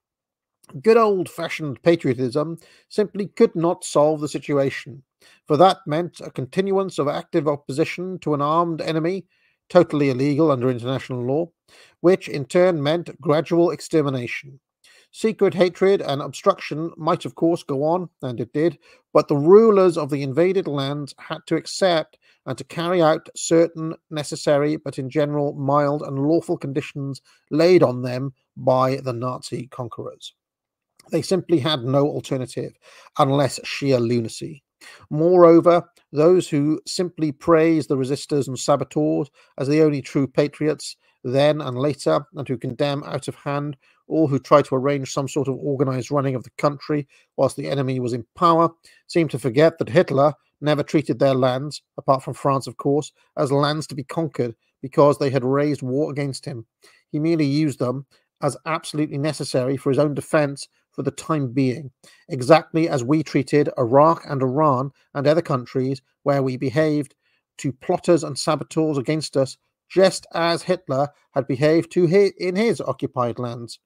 [0.83, 5.05] Good old fashioned patriotism simply could not solve the situation,
[5.47, 9.27] for that meant a continuance of active opposition to an armed enemy
[9.69, 11.51] totally illegal under international law,
[12.01, 14.61] which in turn meant gradual extermination.
[15.13, 18.79] Secret hatred and obstruction might, of course, go on, and it did,
[19.15, 23.95] but the rulers of the invaded lands had to accept and to carry out certain
[24.11, 30.35] necessary, but in general mild and lawful conditions laid on them by the Nazi conquerors.
[31.11, 32.73] They simply had no alternative
[33.19, 34.65] unless sheer lunacy.
[35.11, 41.61] Moreover, those who simply praise the resistors and saboteurs as the only true patriots then
[41.61, 43.77] and later, and who condemn out of hand
[44.09, 47.69] all who try to arrange some sort of organized running of the country whilst the
[47.69, 48.71] enemy was in power,
[49.09, 53.53] seem to forget that Hitler never treated their lands, apart from France, of course, as
[53.53, 56.65] lands to be conquered because they had raised war against him.
[57.11, 58.07] He merely used them
[58.43, 61.91] as absolutely necessary for his own defense for the time being,
[62.29, 67.15] exactly as we treated Iraq and Iran and other countries where we behaved
[67.59, 72.81] to plotters and saboteurs against us, just as Hitler had behaved to his, in his
[72.81, 73.79] occupied lands.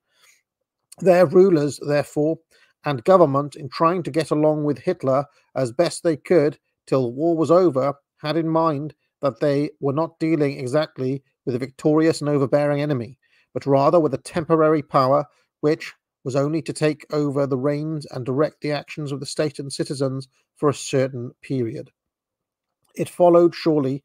[1.00, 2.38] Their rulers, therefore,
[2.84, 7.08] and government, in trying to get along with Hitler as best they could till the
[7.08, 12.20] war was over, had in mind that they were not dealing exactly with a victorious
[12.20, 13.18] and overbearing enemy,
[13.52, 15.24] but rather with a temporary power
[15.60, 15.92] which,
[16.24, 19.72] was only to take over the reins and direct the actions of the state and
[19.72, 21.90] citizens for a certain period.
[22.94, 24.02] It followed, surely,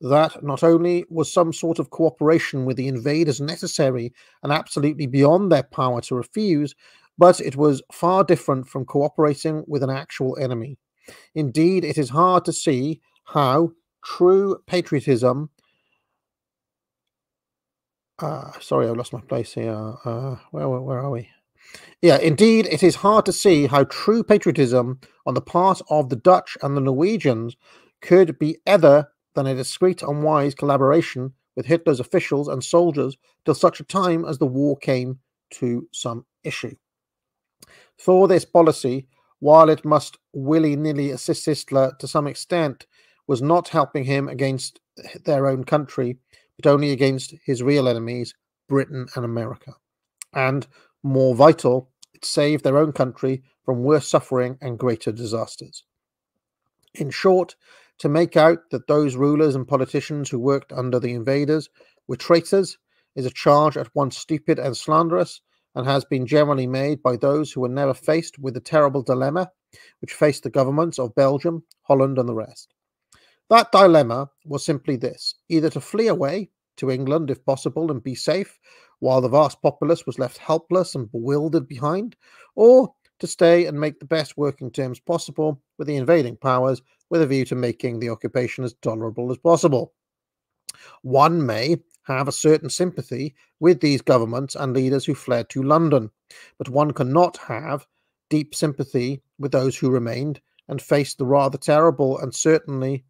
[0.00, 5.50] that not only was some sort of cooperation with the invaders necessary and absolutely beyond
[5.50, 6.74] their power to refuse,
[7.18, 10.78] but it was far different from cooperating with an actual enemy.
[11.34, 13.72] Indeed, it is hard to see how
[14.04, 15.50] true patriotism.
[18.20, 19.94] Uh, sorry, I lost my place here.
[20.04, 21.28] Uh, where, where are we?
[22.00, 26.16] Yeah, indeed, it is hard to see how true patriotism on the part of the
[26.16, 27.56] Dutch and the Norwegians
[28.00, 33.54] could be other than a discreet and wise collaboration with Hitler's officials and soldiers till
[33.54, 35.18] such a time as the war came
[35.50, 36.74] to some issue.
[37.98, 39.08] For this policy,
[39.40, 42.86] while it must willy nilly assist Hitler to some extent,
[43.26, 44.80] was not helping him against
[45.24, 46.16] their own country,
[46.56, 48.34] but only against his real enemies,
[48.68, 49.74] Britain and America.
[50.32, 50.66] And
[51.02, 55.84] more vital, it saved their own country from worse suffering and greater disasters.
[56.94, 57.54] In short,
[57.98, 61.68] to make out that those rulers and politicians who worked under the invaders
[62.06, 62.78] were traitors
[63.14, 65.40] is a charge at once stupid and slanderous,
[65.74, 69.50] and has been generally made by those who were never faced with the terrible dilemma
[70.00, 72.74] which faced the governments of Belgium, Holland, and the rest.
[73.50, 78.14] That dilemma was simply this either to flee away to England if possible and be
[78.14, 78.58] safe,
[79.00, 82.16] while the vast populace was left helpless and bewildered behind,
[82.54, 87.22] or to stay and make the best working terms possible with the invading powers with
[87.22, 89.92] a view to making the occupation as tolerable as possible.
[91.02, 96.10] One may have a certain sympathy with these governments and leaders who fled to London,
[96.56, 97.86] but one cannot have
[98.30, 103.04] deep sympathy with those who remained and faced the rather terrible and certainly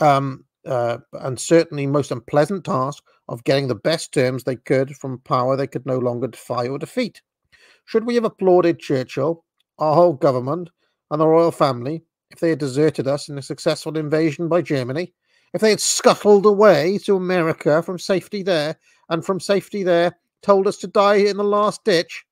[0.00, 5.18] um, uh, and certainly most unpleasant task of getting the best terms they could from
[5.20, 7.22] power they could no longer defy or defeat.
[7.86, 9.44] Should we have applauded Churchill,
[9.78, 10.70] our whole government,
[11.10, 15.12] and the royal family if they had deserted us in a successful invasion by Germany?
[15.52, 18.76] If they had scuttled away to America from safety there,
[19.08, 22.24] and from safety there told us to die in the last ditch?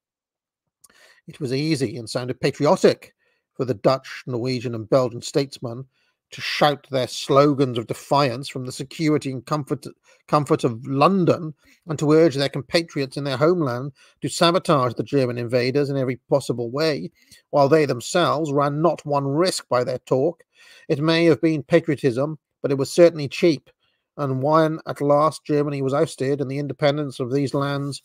[1.29, 3.15] It was easy and sounded patriotic
[3.55, 5.85] for the Dutch, Norwegian, and Belgian statesmen
[6.33, 9.87] to shout their slogans of defiance from the security and comfort
[10.27, 11.55] comfort of London
[11.87, 16.17] and to urge their compatriots in their homeland to sabotage the German invaders in every
[16.29, 17.11] possible way,
[17.51, 20.43] while they themselves ran not one risk by their talk.
[20.89, 23.69] It may have been patriotism, but it was certainly cheap.
[24.17, 28.03] And when at last Germany was ousted and the independence of these lands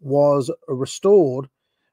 [0.00, 1.48] was restored,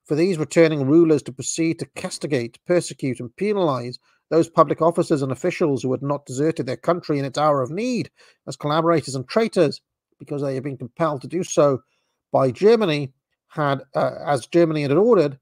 [0.05, 5.31] for these returning rulers to proceed to castigate, persecute, and penalize those public officers and
[5.31, 8.09] officials who had not deserted their country in its hour of need
[8.47, 9.81] as collaborators and traitors
[10.19, 11.81] because they had been compelled to do so
[12.31, 13.13] by Germany,
[13.47, 15.39] had, uh, as Germany had ordered,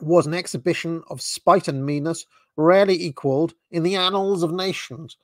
[0.00, 2.24] was an exhibition of spite and meanness
[2.56, 5.16] rarely equaled in the annals of nations.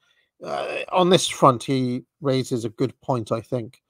[0.43, 3.81] Uh, on this front, he raises a good point, I think.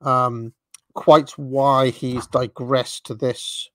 [0.00, 0.52] Um,
[0.94, 3.70] quite why he's digressed to this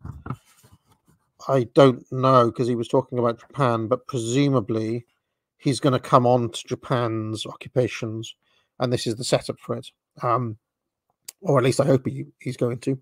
[1.47, 5.05] I don't know because he was talking about Japan, but presumably
[5.57, 8.35] he's going to come on to Japan's occupations,
[8.79, 9.87] and this is the setup for it.
[10.21, 10.57] Um,
[11.41, 12.99] or at least I hope he, he's going to.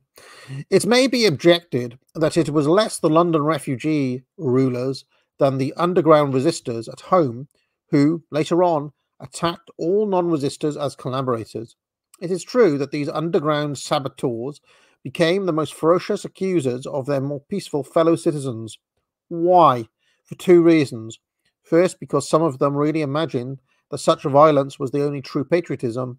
[0.69, 5.05] It may be objected that it was less the London refugee rulers
[5.39, 7.47] than the underground resistors at home
[7.91, 11.75] who, later on, attacked all non resistors as collaborators.
[12.21, 14.61] It is true that these underground saboteurs
[15.05, 18.79] became the most ferocious accusers of their more peaceful fellow citizens.
[19.27, 19.87] Why?
[20.23, 21.19] For two reasons.
[21.61, 26.17] First, because some of them really imagined that such violence was the only true patriotism.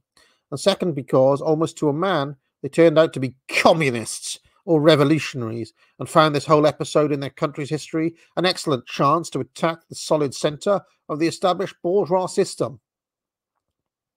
[0.52, 5.72] And second, because, almost to a man, they turned out to be communists or revolutionaries
[5.98, 9.96] and found this whole episode in their country's history an excellent chance to attack the
[9.96, 12.78] solid centre of the established bourgeois system.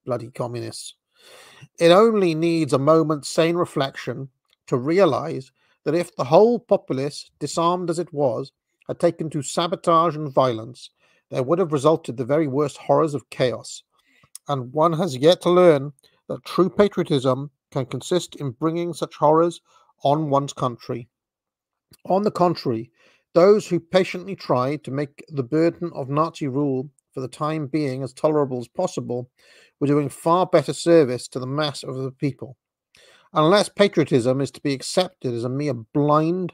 [0.05, 0.93] Bloody communists.
[1.79, 4.29] It only needs a moment's sane reflection
[4.69, 5.51] to realize
[5.83, 8.51] that if the whole populace, disarmed as it was,
[8.87, 10.89] had taken to sabotage and violence,
[11.29, 13.83] there would have resulted the very worst horrors of chaos.
[14.47, 15.93] And one has yet to learn
[16.27, 19.61] that true patriotism can consist in bringing such horrors
[20.03, 21.07] on one's country.
[22.05, 22.91] On the contrary,
[23.33, 28.01] those who patiently tried to make the burden of Nazi rule for the time being
[28.01, 29.29] as tolerable as possible
[29.79, 32.57] were doing far better service to the mass of the people.
[33.33, 36.51] Unless patriotism is to be accepted as a mere blind,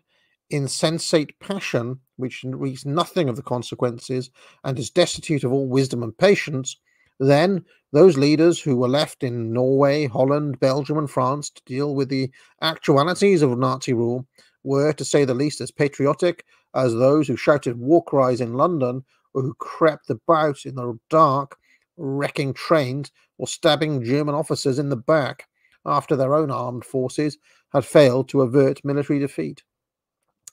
[0.50, 4.30] insensate passion which reaps nothing of the consequences
[4.66, 6.76] and is destitute of all wisdom and patience,
[7.18, 12.10] then those leaders who were left in Norway, Holland, Belgium, and France to deal with
[12.10, 12.30] the
[12.62, 14.28] actualities of Nazi rule
[14.64, 19.06] were, to say the least, as patriotic as those who shouted war cries in London
[19.34, 21.58] or who crept about in the dark,
[21.96, 25.48] wrecking trains or stabbing German officers in the back
[25.86, 27.38] after their own armed forces
[27.72, 29.64] had failed to avert military defeat.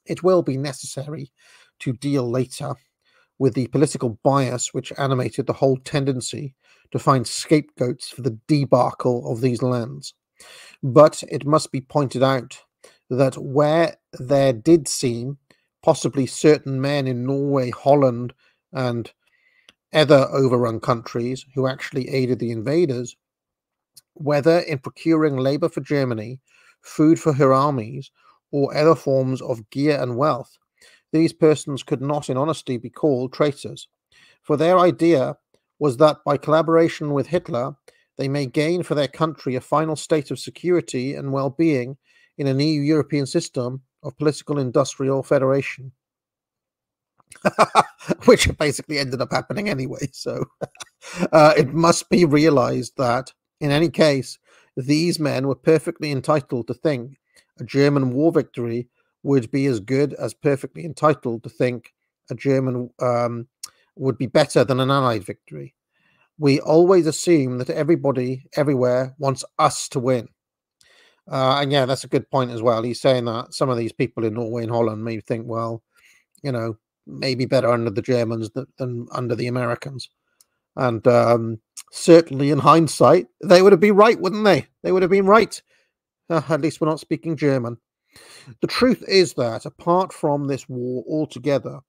[0.06, 1.32] It will be necessary
[1.80, 2.74] to deal later
[3.38, 6.54] with the political bias which animated the whole tendency
[6.92, 10.14] to find scapegoats for the debacle of these lands.
[10.82, 12.58] But it must be pointed out
[13.10, 15.38] that where there did seem
[15.82, 18.32] possibly certain men in Norway, Holland,
[18.72, 19.12] and
[19.92, 23.16] other overrun countries who actually aided the invaders,
[24.14, 26.40] whether in procuring labor for Germany,
[26.80, 28.10] food for her armies,
[28.50, 30.58] or other forms of gear and wealth,
[31.12, 33.88] these persons could not in honesty be called traitors.
[34.42, 35.36] For their idea
[35.78, 37.76] was that by collaboration with Hitler,
[38.18, 41.96] they may gain for their country a final state of security and well being
[42.38, 45.92] in an EU European system of political industrial federation.
[48.26, 50.08] Which basically ended up happening anyway.
[50.12, 50.44] So
[51.32, 53.32] uh, it must be realized that
[53.62, 54.38] in any case,
[54.76, 57.18] these men were perfectly entitled to think
[57.60, 58.88] a German war victory
[59.22, 61.94] would be as good as perfectly entitled to think
[62.28, 63.46] a German um,
[63.94, 65.74] would be better than an Allied victory.
[66.38, 70.28] We always assume that everybody everywhere wants us to win.
[71.30, 72.82] Uh, and yeah, that's a good point as well.
[72.82, 75.84] He's saying that some of these people in Norway and Holland may think, well,
[76.42, 80.10] you know, maybe better under the Germans than, than under the Americans.
[80.76, 81.60] And um,
[81.90, 84.66] certainly in hindsight, they would have been right, wouldn't they?
[84.82, 85.60] They would have been right.
[86.30, 87.76] Uh, at least we're not speaking German.
[88.60, 91.80] The truth is that, apart from this war altogether,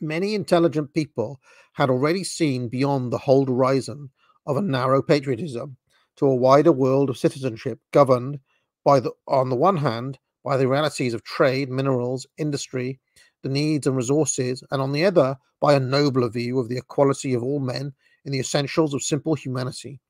[0.00, 1.40] many intelligent people
[1.74, 4.10] had already seen beyond the whole horizon
[4.46, 5.76] of a narrow patriotism
[6.16, 8.40] to a wider world of citizenship governed
[8.84, 12.98] by the on the one hand by the realities of trade, minerals, industry,
[13.42, 17.34] the needs and resources, and on the other by a nobler view of the equality
[17.34, 17.92] of all men
[18.24, 20.00] in the essentials of simple humanity.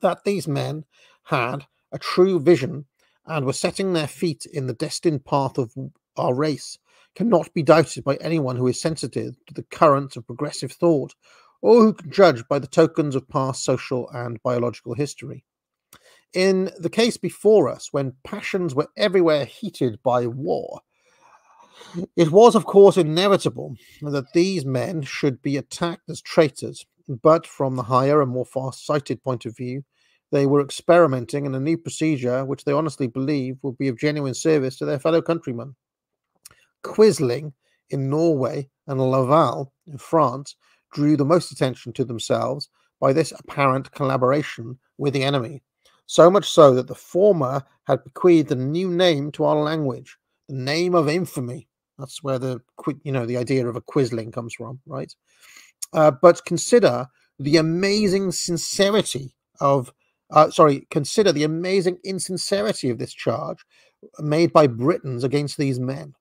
[0.00, 0.84] That these men
[1.24, 2.86] had a true vision
[3.26, 5.74] and were setting their feet in the destined path of
[6.16, 6.78] our race
[7.14, 11.14] cannot be doubted by anyone who is sensitive to the currents of progressive thought
[11.60, 15.44] or who can judge by the tokens of past social and biological history.
[16.32, 20.80] In the case before us, when passions were everywhere heated by war,
[22.16, 26.86] it was, of course, inevitable that these men should be attacked as traitors,
[27.22, 29.84] but from the higher and more far sighted point of view,
[30.30, 34.34] they were experimenting in a new procedure which they honestly believed would be of genuine
[34.34, 35.74] service to their fellow countrymen.
[36.82, 37.52] Quisling
[37.90, 40.56] in Norway and Laval in France
[40.92, 42.68] drew the most attention to themselves
[43.00, 45.62] by this apparent collaboration with the enemy,
[46.06, 50.16] so much so that the former had bequeathed a new name to our language,
[50.48, 51.68] the name of infamy.
[51.98, 52.60] That's where the
[53.04, 55.12] you know the idea of a quisling comes from, right?
[55.92, 57.06] Uh, but consider
[57.38, 59.92] the amazing sincerity of,
[60.30, 63.58] uh, sorry, consider the amazing insincerity of this charge
[64.20, 66.14] made by Britons against these men.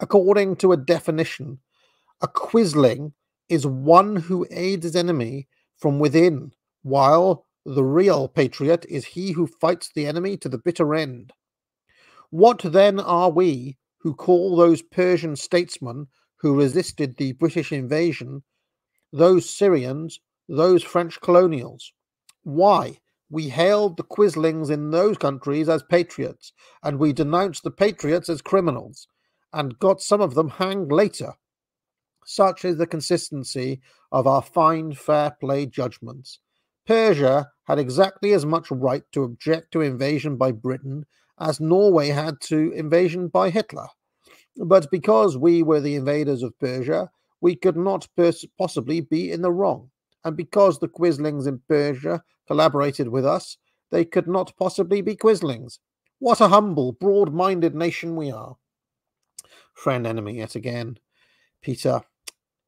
[0.00, 1.60] According to a definition,
[2.22, 3.12] a quisling
[3.48, 6.52] is one who aids his enemy from within,
[6.82, 11.32] while the real patriot is he who fights the enemy to the bitter end.
[12.32, 16.06] What then are we who call those Persian statesmen
[16.36, 18.42] who resisted the British invasion,
[19.12, 20.18] those Syrians,
[20.48, 21.92] those French colonials?
[22.42, 23.00] Why?
[23.28, 28.40] We hailed the Quislings in those countries as patriots, and we denounced the patriots as
[28.40, 29.06] criminals
[29.52, 31.34] and got some of them hanged later.
[32.24, 36.38] Such is the consistency of our fine fair play judgments.
[36.86, 41.04] Persia had exactly as much right to object to invasion by Britain
[41.42, 43.88] as Norway had to invasion by Hitler.
[44.56, 47.10] But because we were the invaders of Persia,
[47.42, 48.08] we could not
[48.58, 49.90] possibly be in the wrong.
[50.24, 53.58] And because the Quislings in Persia collaborated with us,
[53.90, 55.78] they could not possibly be Quislings.
[56.20, 58.56] What a humble, broad minded nation we are
[59.74, 60.98] friend enemy yet again.
[61.60, 62.02] Peter,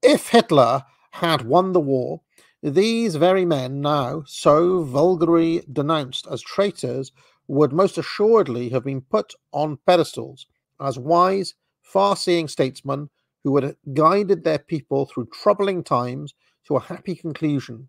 [0.03, 2.20] if Hitler had won the war,
[2.62, 7.12] these very men, now so vulgarly denounced as traitors,
[7.49, 10.47] would most assuredly have been put on pedestals
[10.80, 13.11] as wise, far seeing statesmen
[13.42, 16.34] who had guided their people through troubling times
[16.66, 17.88] to a happy conclusion.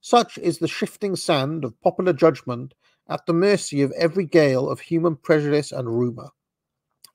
[0.00, 2.74] Such is the shifting sand of popular judgment
[3.08, 6.30] at the mercy of every gale of human prejudice and rumour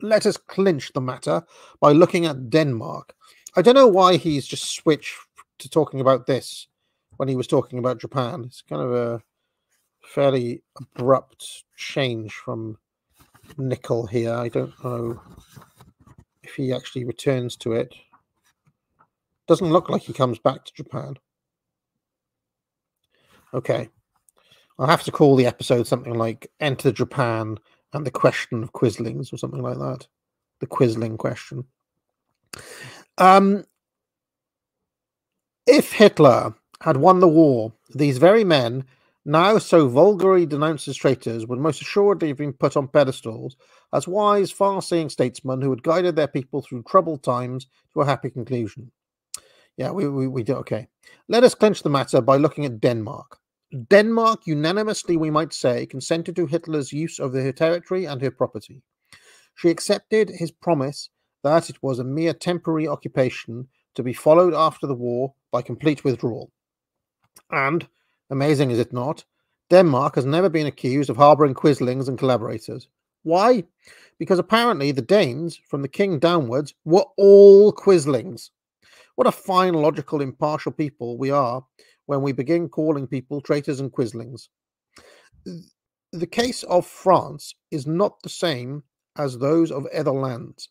[0.02, 1.44] let us clinch the matter
[1.80, 3.14] by looking at Denmark.
[3.56, 5.16] I don't know why he's just switched
[5.60, 6.68] to talking about this
[7.18, 8.44] when he was talking about Japan.
[8.46, 9.22] It's kind of a
[10.06, 12.78] fairly abrupt change from
[13.58, 14.34] Nicoll here.
[14.34, 15.20] I don't know
[16.44, 17.94] if he actually returns to it.
[19.48, 21.16] Doesn't look like he comes back to Japan.
[23.54, 23.90] Okay.
[24.78, 27.58] I'll have to call the episode something like Enter Japan
[27.94, 30.08] and the question of Quislings or something like that.
[30.60, 31.66] The Quisling question.
[33.18, 33.64] Um,
[35.66, 38.86] if Hitler had won the war, these very men,
[39.26, 43.58] now so vulgarly denounced as traitors, would most assuredly have been put on pedestals
[43.92, 48.06] as wise, far seeing statesmen who had guided their people through troubled times to a
[48.06, 48.92] happy conclusion.
[49.78, 50.54] Yeah, we, we, we do.
[50.56, 50.88] Okay.
[51.28, 53.40] Let us clinch the matter by looking at Denmark.
[53.90, 58.82] Denmark unanimously, we might say, consented to Hitler's use of her territory and her property.
[59.56, 61.10] She accepted his promise
[61.44, 66.04] that it was a mere temporary occupation to be followed after the war by complete
[66.04, 66.52] withdrawal.
[67.52, 67.88] And,
[68.30, 69.24] amazing is it not,
[69.70, 72.88] Denmark has never been accused of harbouring quislings and collaborators.
[73.24, 73.64] Why?
[74.20, 78.52] Because apparently the Danes, from the king downwards, were all quislings.
[79.16, 81.66] What a fine, logical, impartial people we are
[82.06, 84.50] when we begin calling people traitors and quislings.
[86.12, 88.84] The case of France is not the same
[89.18, 90.70] as those of other lands.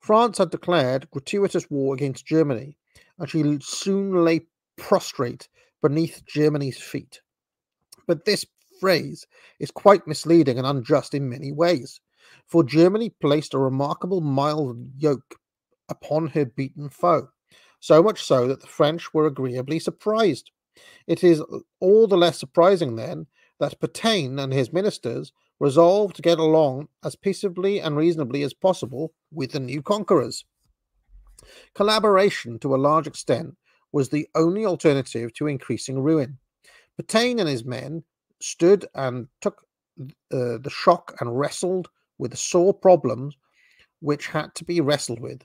[0.00, 2.76] France had declared gratuitous war against Germany,
[3.18, 4.46] and she soon lay
[4.76, 5.48] prostrate
[5.82, 7.20] beneath Germany's feet.
[8.06, 8.46] But this
[8.80, 9.26] phrase
[9.60, 12.00] is quite misleading and unjust in many ways,
[12.46, 15.36] for Germany placed a remarkable mild yoke
[15.88, 17.28] upon her beaten foe,
[17.80, 20.50] so much so that the French were agreeably surprised.
[21.06, 21.42] It is
[21.80, 23.26] all the less surprising then
[23.60, 29.12] that Pétain and his ministers resolved to get along as peaceably and reasonably as possible
[29.30, 30.44] with the new conquerors.
[31.74, 33.56] Collaboration, to a large extent,
[33.92, 36.38] was the only alternative to increasing ruin.
[37.00, 38.02] Pétain and his men
[38.40, 39.66] stood and took
[40.00, 41.88] uh, the shock and wrestled
[42.18, 43.36] with the sore problems
[44.00, 45.42] which had to be wrestled with.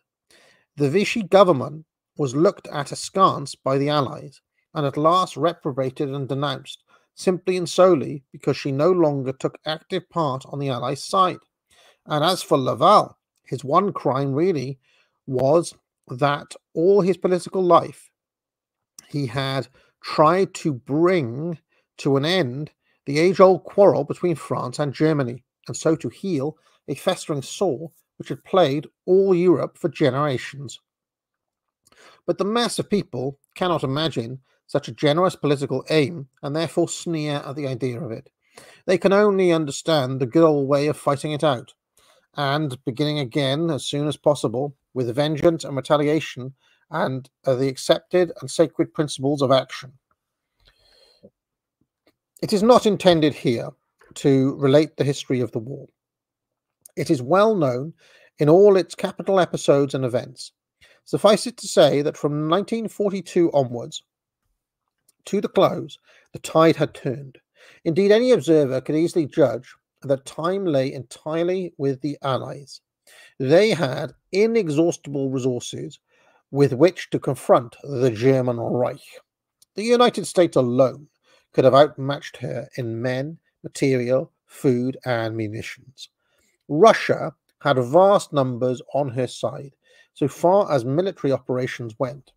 [0.78, 1.86] The Vichy government
[2.18, 4.42] was looked at askance by the Allies
[4.74, 6.84] and at last reprobated and denounced
[7.16, 11.40] simply and solely because she no longer took active part on the Allies' side.
[12.06, 14.80] And as for Laval, his one crime really
[15.26, 15.74] was
[16.08, 18.10] that all his political life
[19.08, 19.68] he had
[20.02, 21.60] tried to bring
[21.98, 22.72] to an end
[23.06, 27.92] the age old quarrel between France and Germany, and so to heal a festering sore
[28.18, 30.80] which had plagued all Europe for generations.
[32.26, 37.42] But the mass of people cannot imagine such a generous political aim and therefore sneer
[37.46, 38.30] at the idea of it.
[38.86, 41.74] They can only understand the good old way of fighting it out
[42.36, 46.54] and beginning again as soon as possible with vengeance and retaliation
[46.90, 49.94] and uh, the accepted and sacred principles of action.
[52.42, 53.70] It is not intended here
[54.16, 55.88] to relate the history of the war.
[56.96, 57.94] It is well known
[58.40, 60.52] in all its capital episodes and events.
[61.06, 64.04] Suffice it to say that from 1942 onwards,
[65.26, 65.98] to the close,
[66.32, 67.38] the tide had turned.
[67.84, 72.82] Indeed, any observer could easily judge that time lay entirely with the Allies.
[73.40, 76.00] They had inexhaustible resources
[76.52, 79.02] with which to confront the German Reich.
[79.76, 81.08] The United States alone
[81.54, 86.10] could have outmatched her in men, material, food, and munitions.
[86.68, 89.74] Russia had vast numbers on her side
[90.14, 92.32] so far as military operations went,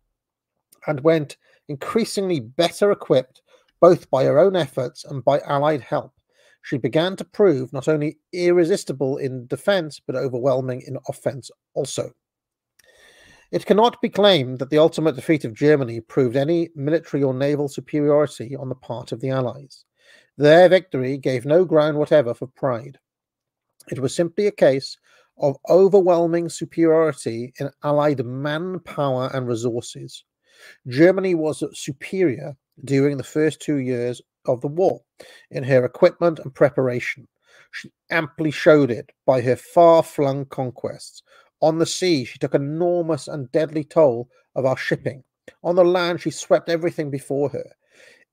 [0.87, 1.37] and went
[1.67, 3.41] increasingly better equipped
[3.81, 6.13] both by her own efforts and by Allied help,
[6.61, 12.11] she began to prove not only irresistible in defense, but overwhelming in offense also.
[13.51, 17.67] It cannot be claimed that the ultimate defeat of Germany proved any military or naval
[17.67, 19.83] superiority on the part of the Allies.
[20.37, 22.97] Their victory gave no ground whatever for pride.
[23.89, 24.97] It was simply a case
[25.37, 30.23] of overwhelming superiority in Allied manpower and resources.
[30.87, 35.01] Germany was superior during the first two years of the war
[35.49, 37.27] in her equipment and preparation.
[37.71, 41.21] She amply showed it by her far flung conquests.
[41.61, 45.23] On the sea, she took enormous and deadly toll of our shipping.
[45.63, 47.65] On the land, she swept everything before her.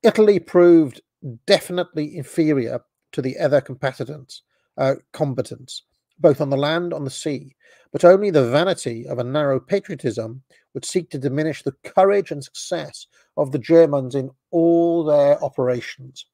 [0.03, 1.03] Italy proved
[1.47, 2.81] definitely inferior
[3.13, 4.43] to the other combatants,
[4.77, 5.83] uh, combatants
[6.19, 7.55] both on the land on the sea,
[7.93, 10.43] but only the vanity of a narrow patriotism
[10.75, 13.07] would seek to diminish the courage and success
[13.37, 16.27] of the Germans in all their operations.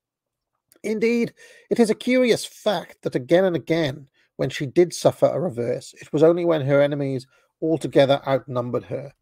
[0.83, 1.33] Indeed,
[1.71, 5.95] it is a curious fact that again and again, when she did suffer a reverse,
[6.01, 7.27] it was only when her enemies
[7.63, 9.13] altogether outnumbered her.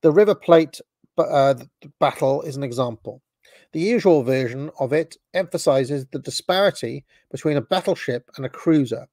[0.00, 0.80] The River Plate
[1.18, 1.54] uh,
[2.00, 3.22] battle is an example.
[3.72, 9.06] The usual version of it emphasizes the disparity between a battleship and a cruiser,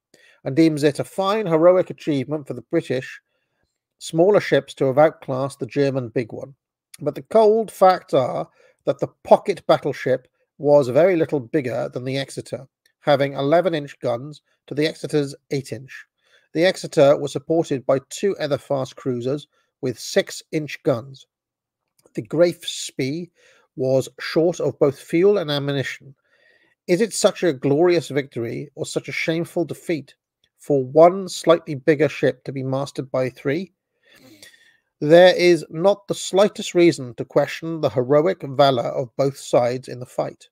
[0.43, 3.21] and deems it a fine heroic achievement for the British
[3.99, 6.55] smaller ships to have outclassed the German big one.
[6.99, 8.47] But the cold facts are
[8.85, 10.27] that the pocket battleship
[10.57, 12.67] was very little bigger than the Exeter,
[13.01, 16.05] having 11 inch guns to the Exeter's 8 inch.
[16.53, 19.47] The Exeter was supported by two other fast cruisers
[19.81, 21.27] with 6 inch guns.
[22.13, 23.29] The Graf Spee
[23.75, 26.15] was short of both fuel and ammunition.
[26.87, 30.15] Is it such a glorious victory or such a shameful defeat
[30.61, 33.73] for one slightly bigger ship to be mastered by three,
[34.99, 39.99] there is not the slightest reason to question the heroic valour of both sides in
[39.99, 40.49] the fight,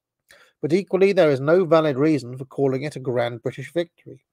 [0.62, 4.24] but equally there is no valid reason for calling it a grand British victory.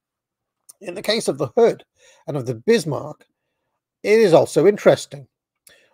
[0.81, 1.83] In the case of the Hood
[2.27, 3.25] and of the Bismarck,
[4.03, 5.27] it is also interesting.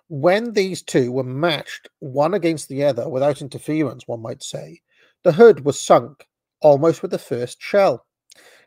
[0.10, 4.82] When these two were matched one against the other without interference, one might say,
[5.24, 6.28] the Hood was sunk
[6.60, 8.06] almost with the first shell.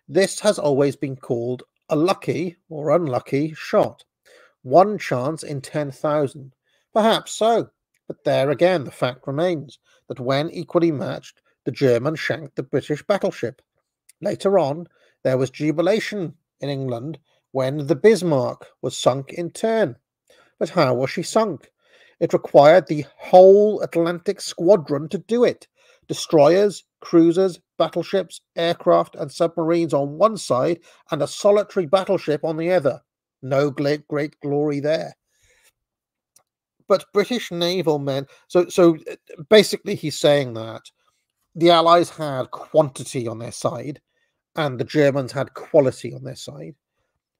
[0.08, 4.04] This has always been called a lucky or unlucky shot.
[4.62, 6.54] One chance in 10,000.
[6.92, 7.70] Perhaps so,
[8.08, 13.02] but there again the fact remains that when equally matched, the German shanked the British
[13.02, 13.60] battleship.
[14.22, 14.86] Later on,
[15.24, 17.18] there was jubilation in England
[17.50, 19.96] when the Bismarck was sunk in turn.
[20.58, 21.70] But how was she sunk?
[22.20, 25.66] It required the whole Atlantic squadron to do it
[26.08, 30.78] destroyers, cruisers, battleships, aircraft, and submarines on one side,
[31.10, 33.02] and a solitary battleship on the other.
[33.42, 35.16] No great, great glory there.
[36.86, 40.82] But British naval men, so so uh, basically, he's saying that
[41.56, 44.00] the Allies had quantity on their side,
[44.54, 46.74] and the Germans had quality on their side.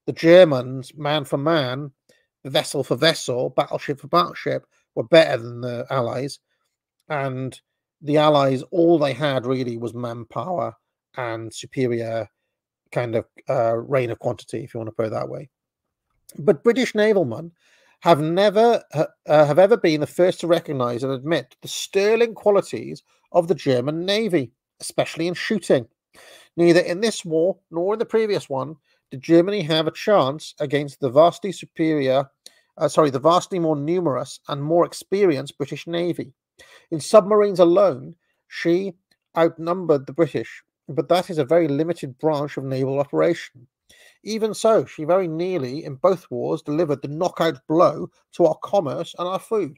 [0.07, 1.91] The Germans, man for man,
[2.43, 4.65] vessel for vessel, battleship for battleship,
[4.95, 6.39] were better than the Allies.
[7.09, 7.59] And
[8.01, 10.73] the Allies, all they had really was manpower
[11.15, 12.27] and superior
[12.91, 15.49] kind of uh, reign of quantity, if you want to put it that way.
[16.39, 17.51] But British navalmen
[18.01, 23.03] have never uh, have ever been the first to recognise and admit the sterling qualities
[23.31, 25.87] of the German navy, especially in shooting.
[26.55, 28.75] Neither in this war nor in the previous one
[29.11, 32.29] did Germany have a chance against the vastly superior,
[32.77, 36.33] uh, sorry, the vastly more numerous and more experienced British navy.
[36.91, 38.15] In submarines alone,
[38.47, 38.93] she
[39.37, 43.67] outnumbered the British, but that is a very limited branch of naval operation.
[44.23, 49.15] Even so, she very nearly, in both wars, delivered the knockout blow to our commerce
[49.17, 49.77] and our food.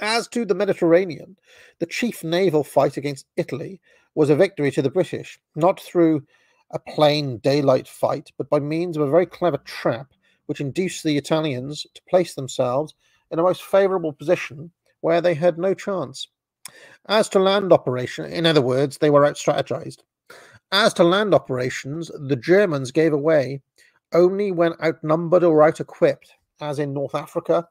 [0.00, 1.38] As to the Mediterranean,
[1.78, 3.80] the chief naval fight against Italy
[4.14, 6.26] was a victory to the British, not through
[6.70, 10.12] a plain daylight fight, but by means of a very clever trap
[10.46, 12.94] which induced the Italians to place themselves
[13.30, 16.28] in a most favourable position where they had no chance.
[17.06, 20.02] As to land operation, in other words, they were out strategized.
[20.72, 23.62] As to land operations, the Germans gave away
[24.12, 27.68] only when outnumbered or out equipped, as in North Africa,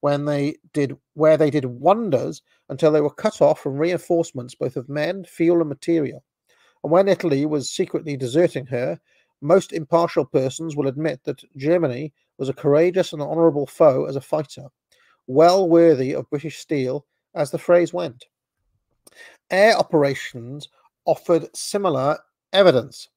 [0.00, 4.76] when they did where they did wonders until they were cut off from reinforcements both
[4.76, 6.24] of men, fuel, and material.
[6.82, 9.00] And when Italy was secretly deserting her,
[9.40, 14.20] most impartial persons will admit that Germany was a courageous and honourable foe as a
[14.20, 14.66] fighter,
[15.28, 18.26] well worthy of British steel, as the phrase went.
[19.50, 20.68] Air operations
[21.04, 22.18] offered similar
[22.52, 23.08] evidence.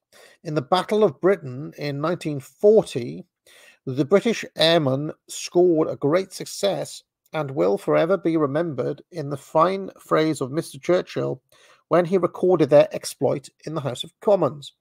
[0.44, 3.24] In the Battle of Britain in 1940,
[3.86, 9.90] the British airmen scored a great success and will forever be remembered in the fine
[9.98, 10.80] phrase of Mr.
[10.80, 11.40] Churchill
[11.88, 14.72] when he recorded their exploit in the House of Commons.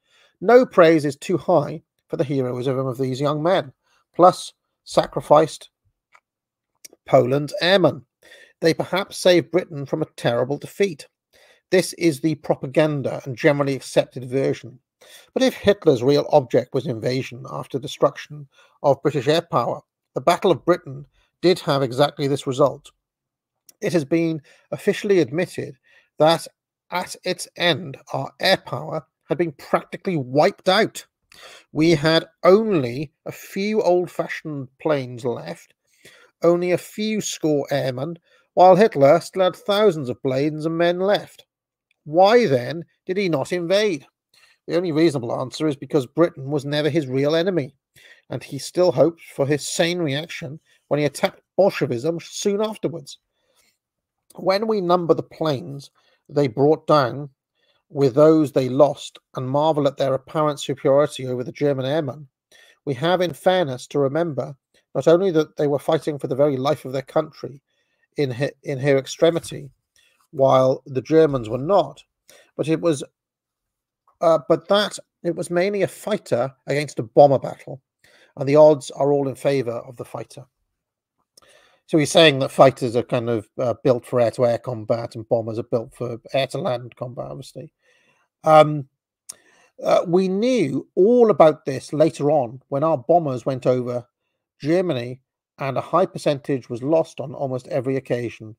[0.42, 3.72] No praise is too high for the heroism of these young men,
[4.16, 4.54] plus
[4.84, 5.70] sacrificed
[7.06, 8.06] Poland's airmen.
[8.62, 11.08] They perhaps saved Britain from a terrible defeat.
[11.72, 14.80] This is the propaganda and generally accepted version.
[15.34, 18.48] But if Hitler's real object was invasion after destruction
[18.84, 19.82] of British air power,
[20.14, 21.08] the Battle of Britain
[21.42, 22.92] did have exactly this result.
[23.82, 24.42] It has been
[24.72, 25.78] officially admitted
[26.18, 26.48] that
[26.92, 31.06] at its end, our air power had been practically wiped out.
[31.72, 35.74] We had only a few old fashioned planes left,
[36.42, 38.20] only a few score airmen,
[38.54, 41.46] while Hitler still had thousands of planes and men left.
[42.06, 44.06] Why then did he not invade?
[44.68, 47.76] The only reasonable answer is because Britain was never his real enemy,
[48.30, 53.20] and he still hoped for his sane reaction when he attacked Bolshevism soon afterwards.
[54.36, 55.92] When we number the planes
[56.30, 57.30] they brought down
[57.90, 62.28] with those they lost and marvel at their apparent superiority over the German airmen,
[62.86, 64.56] we have, in fairness, to remember
[64.94, 67.62] not only that they were fighting for the very life of their country
[68.18, 69.70] in her, in her extremity,
[70.36, 72.04] while the Germans were not,
[72.58, 73.04] but it was,
[74.22, 77.82] uh, but that it was mainly a fighter against a bomber battle,
[78.38, 80.46] and the odds are all in favor of the fighter.
[81.88, 85.16] So he's saying that fighters are kind of uh, built for air to air combat
[85.16, 87.72] and bombers are built for air to land combat, obviously.
[88.44, 88.88] Um,
[89.84, 94.08] uh, we knew all about this later on when our bombers went over
[94.60, 95.22] Germany
[95.60, 98.56] and a high percentage was lost on almost every occasion.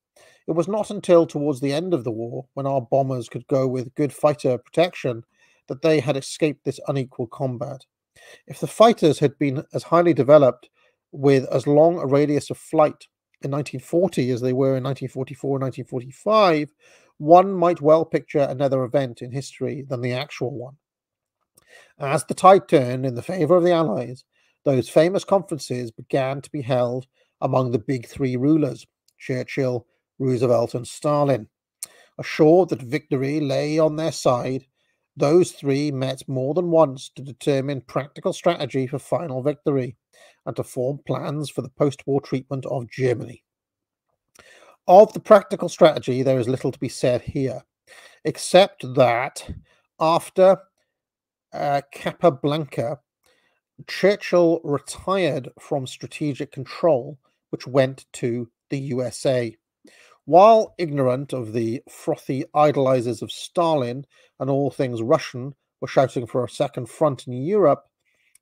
[0.47, 3.67] It was not until towards the end of the war, when our bombers could go
[3.67, 5.25] with good fighter protection,
[5.69, 7.85] that they had escaped this unequal combat.
[8.47, 10.71] If the fighters had been as highly developed
[11.13, 13.07] with as long a radius of flight
[13.43, 16.73] in 1940 as they were in 1944 and 1945,
[17.19, 20.77] one might well picture another event in history than the actual one.
[21.99, 24.25] As the tide turned in the favour of the Allies,
[24.65, 27.07] those famous conferences began to be held
[27.41, 28.87] among the big three rulers
[29.19, 29.87] Churchill,
[30.19, 31.49] Roosevelt, and Stalin.
[32.19, 34.67] Assured that victory lay on their side,
[35.17, 39.97] those three met more than once to determine practical strategy for final victory
[40.45, 43.43] and to form plans for the post war treatment of Germany.
[44.87, 47.63] Of the practical strategy, there is little to be said here,
[48.25, 49.49] except that
[49.99, 50.59] after
[51.53, 53.01] uh, Casablanca,
[53.87, 57.19] Churchill retired from strategic control,
[57.51, 59.57] which went to the USA.
[60.27, 64.05] While ignorant of the frothy idolizers of Stalin
[64.41, 67.85] and all things Russian were shouting for a second front in Europe,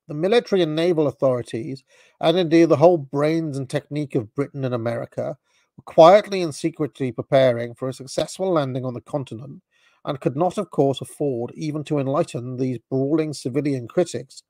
[0.07, 1.83] the military and naval authorities,
[2.19, 5.37] and indeed the whole brains and technique of Britain and America,
[5.77, 9.61] were quietly and secretly preparing for a successful landing on the continent
[10.05, 14.41] and could not, of course, afford even to enlighten these brawling civilian critics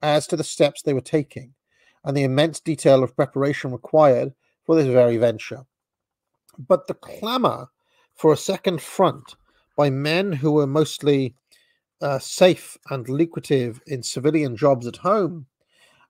[0.00, 1.52] as to the steps they were taking
[2.04, 4.32] and the immense detail of preparation required
[4.64, 5.66] for this very venture.
[6.68, 7.68] But the clamour
[8.14, 9.36] for a second front
[9.76, 11.34] by men who were mostly
[12.02, 15.46] uh, safe and lucrative in civilian jobs at home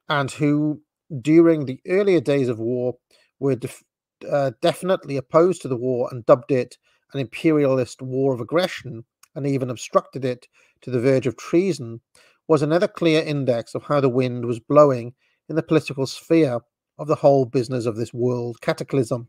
[0.08, 0.82] and who,
[1.20, 2.96] during the earlier days of war,
[3.38, 3.84] were def-
[4.28, 6.76] uh, definitely opposed to the war and dubbed it
[7.12, 10.48] an imperialist war of aggression and even obstructed it
[10.80, 12.00] to the verge of treason,
[12.48, 15.14] was another clear index of how the wind was blowing
[15.48, 16.60] in the political sphere
[16.98, 19.28] of the whole business of this world cataclysm.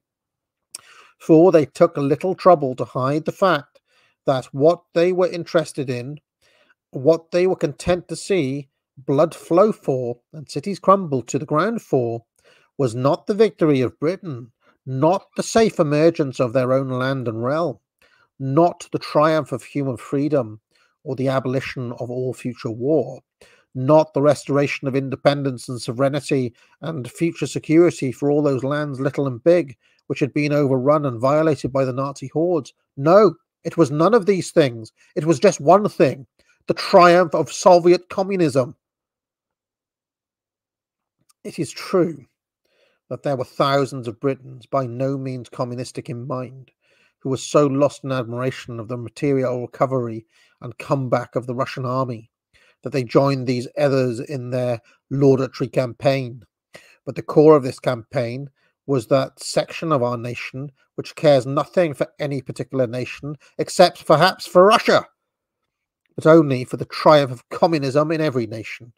[1.22, 3.80] For they took little trouble to hide the fact
[4.26, 6.19] that what they were interested in,
[6.89, 11.84] what they were content to see blood flow for and cities crumble to the ground
[11.84, 12.26] for,
[12.76, 14.51] was not the victory of Britain,
[14.84, 17.78] not the safe emergence of their own land and realm,
[18.39, 20.59] not the triumph of human freedom
[21.03, 23.22] or the abolition of all future war,
[23.76, 29.28] not the restoration of independence and sovereignty and future security for all those lands, little
[29.28, 29.78] and big,
[30.12, 32.74] which had been overrun and violated by the Nazi hordes.
[32.97, 33.34] No,
[33.64, 34.91] it was none of these things.
[35.16, 36.28] It was just one thing
[36.68, 38.76] the triumph of Soviet communism.
[41.45, 42.26] It is true
[43.07, 46.72] that there were thousands of Britons, by no means communistic in mind,
[47.20, 50.26] who were so lost in admiration of the material recovery
[50.59, 52.30] and comeback of the Russian army
[52.84, 56.43] that they joined these others in their laudatory campaign.
[57.05, 58.49] But the core of this campaign
[58.86, 64.46] was that section of our nation which cares nothing for any particular nation except perhaps
[64.46, 65.06] for Russia,
[66.16, 68.94] but only for the triumph of communism in every nation.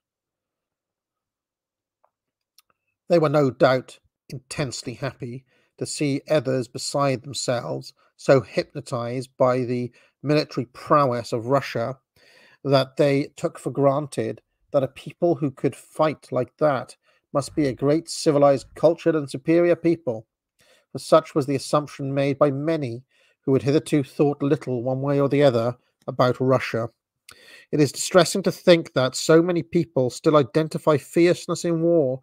[3.10, 5.46] They were no doubt intensely happy
[5.78, 11.98] to see others beside themselves so hypnotized by the military prowess of Russia
[12.64, 16.96] that they took for granted that a people who could fight like that
[17.34, 20.28] must be a great civilized, cultured, and superior people.
[20.92, 23.04] For such was the assumption made by many
[23.42, 25.76] who had hitherto thought little one way or the other
[26.08, 26.90] about Russia.
[27.72, 32.22] It is distressing to think that so many people still identify fierceness in war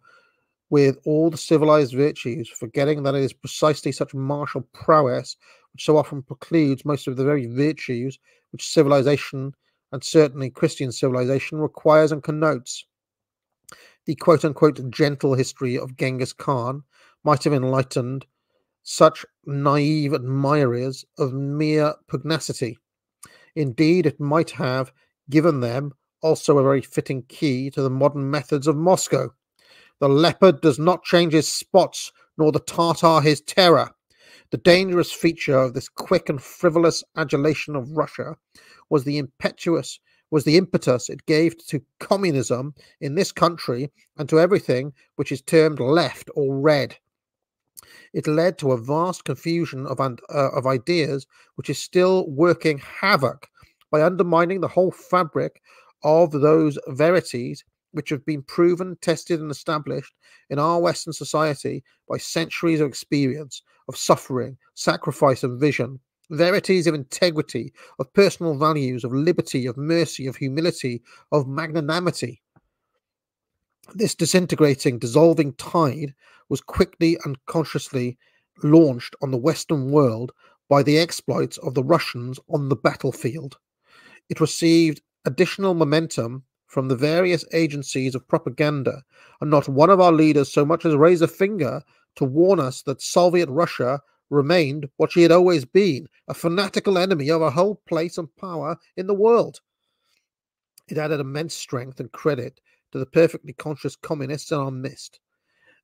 [0.69, 5.35] with all the civilized virtues, forgetting that it is precisely such martial prowess
[5.73, 8.17] which so often precludes most of the very virtues
[8.51, 9.53] which civilization,
[9.91, 12.85] and certainly Christian civilization, requires and connotes.
[14.05, 16.83] The quote unquote gentle history of Genghis Khan
[17.23, 18.25] might have enlightened
[18.83, 22.77] such naive admirers of mere pugnacity.
[23.55, 24.91] Indeed, it might have
[25.29, 29.33] given them also a very fitting key to the modern methods of Moscow
[30.01, 33.91] the leopard does not change his spots, nor the Tartar his terror.
[34.49, 38.35] The dangerous feature of this quick and frivolous adulation of Russia
[38.89, 39.99] was the impetuous
[40.31, 45.41] was the impetus it gave to communism in this country and to everything which is
[45.41, 46.95] termed left or red.
[48.13, 53.47] It led to a vast confusion of, uh, of ideas which is still working havoc
[53.91, 55.61] by undermining the whole fabric
[56.03, 60.13] of those verities which have been proven, tested, and established
[60.49, 65.99] in our Western society by centuries of experience, of suffering, sacrifice, and vision,
[66.31, 71.01] verities of integrity, of personal values, of liberty, of mercy, of humility,
[71.31, 72.41] of magnanimity.
[73.93, 76.13] This disintegrating, dissolving tide
[76.49, 78.17] was quickly and consciously
[78.63, 80.31] launched on the Western world
[80.69, 83.57] by the exploits of the Russians on the battlefield.
[84.29, 89.03] It received additional momentum from the various agencies of propaganda,
[89.41, 91.81] and not one of our leaders so much as raised a finger
[92.15, 93.99] to warn us that Soviet Russia
[94.31, 98.77] remained what she had always been a fanatical enemy of our whole place and power
[98.97, 99.59] in the world.
[100.87, 102.59] It added immense strength and credit
[102.91, 105.19] to the perfectly conscious communists in our midst.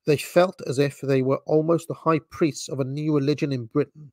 [0.06, 3.66] They felt as if they were almost the high priests of a new religion in
[3.66, 4.12] Britain.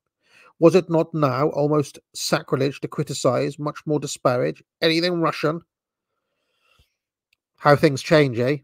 [0.59, 5.61] Was it not now almost sacrilege to criticize, much more disparage, anything Russian
[7.65, 8.57] how things change, eh?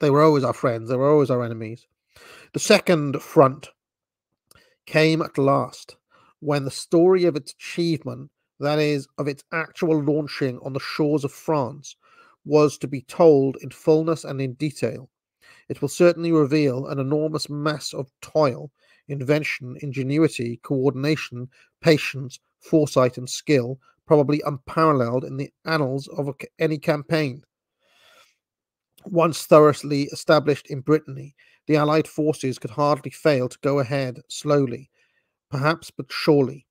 [0.00, 1.86] They were always our friends, they were always our enemies.
[2.52, 3.68] The second front
[4.88, 5.96] came at last
[6.40, 11.24] when the story of its achievement, that is, of its actual launching on the shores
[11.24, 11.94] of France,
[12.46, 15.10] was to be told in fullness and in detail.
[15.68, 18.70] It will certainly reveal an enormous mass of toil,
[19.08, 21.50] invention, ingenuity, coordination,
[21.82, 27.42] patience, foresight, and skill, probably unparalleled in the annals of any campaign.
[29.04, 31.34] Once thoroughly established in Brittany,
[31.68, 34.90] the Allied forces could hardly fail to go ahead slowly,
[35.50, 36.66] perhaps but surely.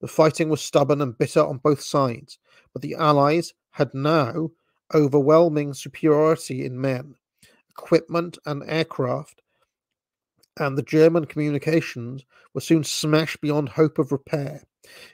[0.00, 2.38] The fighting was stubborn and bitter on both sides,
[2.72, 4.52] but the Allies had now
[4.94, 7.16] overwhelming superiority in men,
[7.70, 9.42] equipment, and aircraft,
[10.58, 12.24] and the German communications
[12.54, 14.62] were soon smashed beyond hope of repair.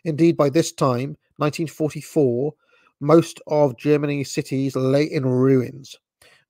[0.04, 2.52] Indeed, by this time, 1944,
[3.00, 5.96] most of Germany's cities lay in ruins.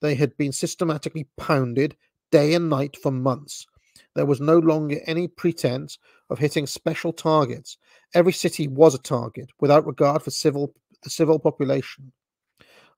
[0.00, 1.96] They had been systematically pounded
[2.32, 3.66] day and night for months.
[4.14, 7.78] There was no longer any pretense of hitting special targets.
[8.14, 12.12] Every city was a target, without regard for civil the civil population.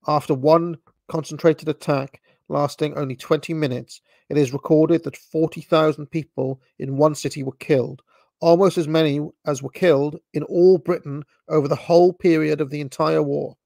[0.06, 0.76] After one
[1.08, 7.42] concentrated attack lasting only 20 minutes, it is recorded that 40,000 people in one city
[7.42, 8.02] were killed,
[8.40, 12.80] almost as many as were killed in all Britain over the whole period of the
[12.80, 13.56] entire war.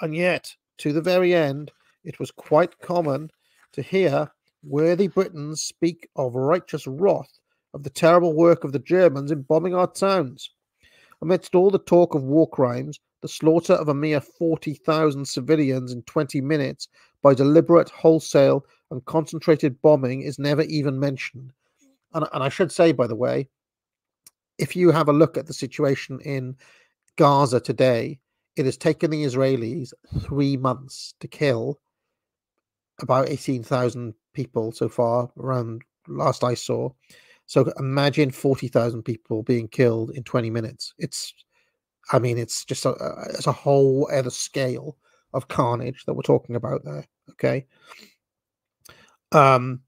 [0.00, 1.72] And yet, to the very end,
[2.04, 3.30] it was quite common
[3.72, 4.30] to hear
[4.62, 7.38] worthy Britons speak of righteous wrath
[7.74, 10.50] of the terrible work of the Germans in bombing our towns.
[11.20, 16.02] Amidst all the talk of war crimes, the slaughter of a mere 40,000 civilians in
[16.02, 16.88] 20 minutes
[17.22, 21.52] by deliberate, wholesale, and concentrated bombing is never even mentioned.
[22.14, 23.48] And, and I should say, by the way,
[24.58, 26.56] if you have a look at the situation in
[27.16, 28.18] Gaza today,
[28.56, 31.80] it has taken the Israelis three months to kill
[33.00, 36.90] about 18,000 people so far, around last I saw.
[37.46, 40.94] So imagine 40,000 people being killed in 20 minutes.
[40.98, 41.32] It's,
[42.12, 42.94] I mean, it's just a,
[43.30, 44.96] it's a whole other scale
[45.32, 47.06] of carnage that we're talking about there.
[47.30, 47.66] Okay.
[49.32, 49.80] Um,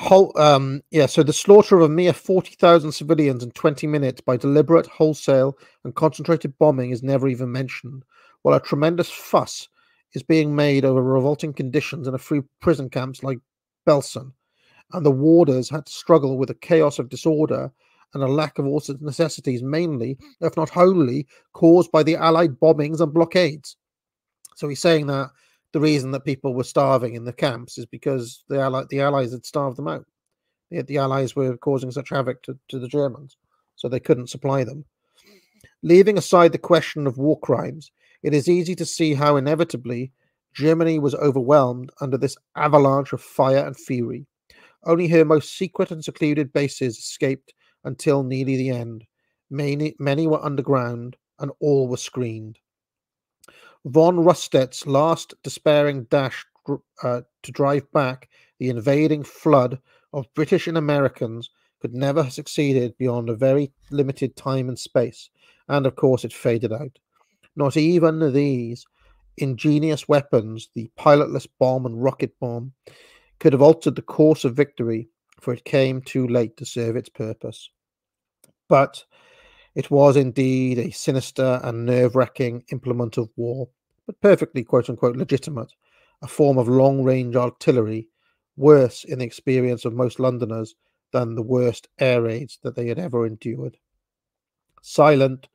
[0.00, 4.36] whole, um, yeah, so the slaughter of a mere 40,000 civilians in 20 minutes by
[4.36, 8.04] deliberate, wholesale, and concentrated bombing is never even mentioned,
[8.42, 9.68] while a tremendous fuss
[10.14, 13.38] is being made over revolting conditions in a few prison camps like
[13.86, 14.32] Belsen,
[14.92, 17.72] and the warders had to struggle with a chaos of disorder
[18.14, 23.00] and a lack of all necessities, mainly, if not wholly, caused by the Allied bombings
[23.00, 23.76] and blockades.
[24.56, 25.30] So he's saying that
[25.72, 29.32] the reason that people were starving in the camps is because the Allied, the Allies
[29.32, 30.04] had starved them out.
[30.70, 33.36] The, the Allies were causing such havoc to, to the Germans,
[33.76, 34.84] so they couldn't supply them.
[35.82, 37.92] Leaving aside the question of war crimes,
[38.22, 40.12] it is easy to see how inevitably
[40.54, 44.26] Germany was overwhelmed under this avalanche of fire and fury.
[44.84, 47.54] Only her most secret and secluded bases escaped
[47.84, 49.04] until nearly the end.
[49.50, 52.58] Many, many were underground, and all were screened.
[53.84, 56.44] Von Rundstedt's last despairing dash
[57.02, 59.80] uh, to drive back the invading flood
[60.12, 61.50] of British and Americans
[61.80, 65.30] could never have succeeded beyond a very limited time and space,
[65.68, 66.98] and of course it faded out.
[67.56, 68.86] Not even these
[69.36, 72.72] ingenious weapons, the pilotless bomb and rocket bomb,
[73.38, 75.08] could have altered the course of victory,
[75.40, 77.70] for it came too late to serve its purpose.
[78.68, 79.04] But
[79.74, 83.68] it was indeed a sinister and nerve wracking implement of war,
[84.06, 85.72] but perfectly quote unquote legitimate,
[86.22, 88.08] a form of long range artillery,
[88.56, 90.74] worse in the experience of most Londoners
[91.12, 93.76] than the worst air raids that they had ever endured.
[94.82, 95.48] Silent,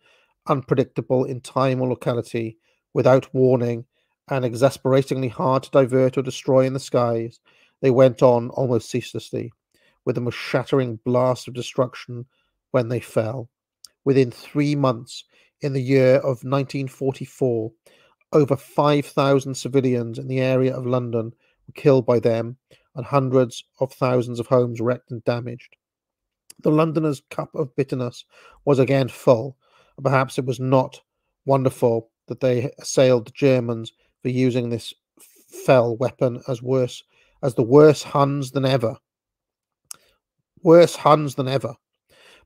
[0.48, 2.58] unpredictable in time or locality,
[2.94, 3.86] without warning,
[4.30, 7.40] and exasperatingly hard to divert or destroy in the skies,
[7.82, 9.52] they went on almost ceaselessly,
[10.06, 12.26] with the most shattering blast of destruction
[12.72, 13.50] when they fell.
[14.04, 15.24] Within three months,
[15.62, 17.72] in the year of 1944,
[18.34, 21.34] over 5,000 civilians in the area of London
[21.68, 22.58] were killed by them,
[22.96, 25.76] and hundreds of thousands of homes wrecked and damaged.
[26.62, 28.26] The Londoners' cup of bitterness
[28.64, 29.58] was again full.
[30.02, 31.02] Perhaps it was not
[31.46, 34.94] wonderful that they assailed the Germans for using this
[35.66, 37.04] fell weapon as worse
[37.42, 38.98] as the worse Huns than ever.
[40.64, 41.76] Worse Huns than ever.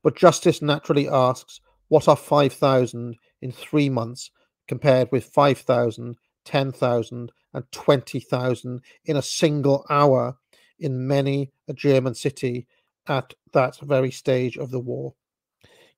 [0.02, 4.30] But justice naturally asks, what are 5,000 in three months
[4.68, 10.36] compared with 5,000, 10,000, and 20,000 in a single hour
[10.78, 12.66] in many a German city
[13.08, 15.14] at that very stage of the war?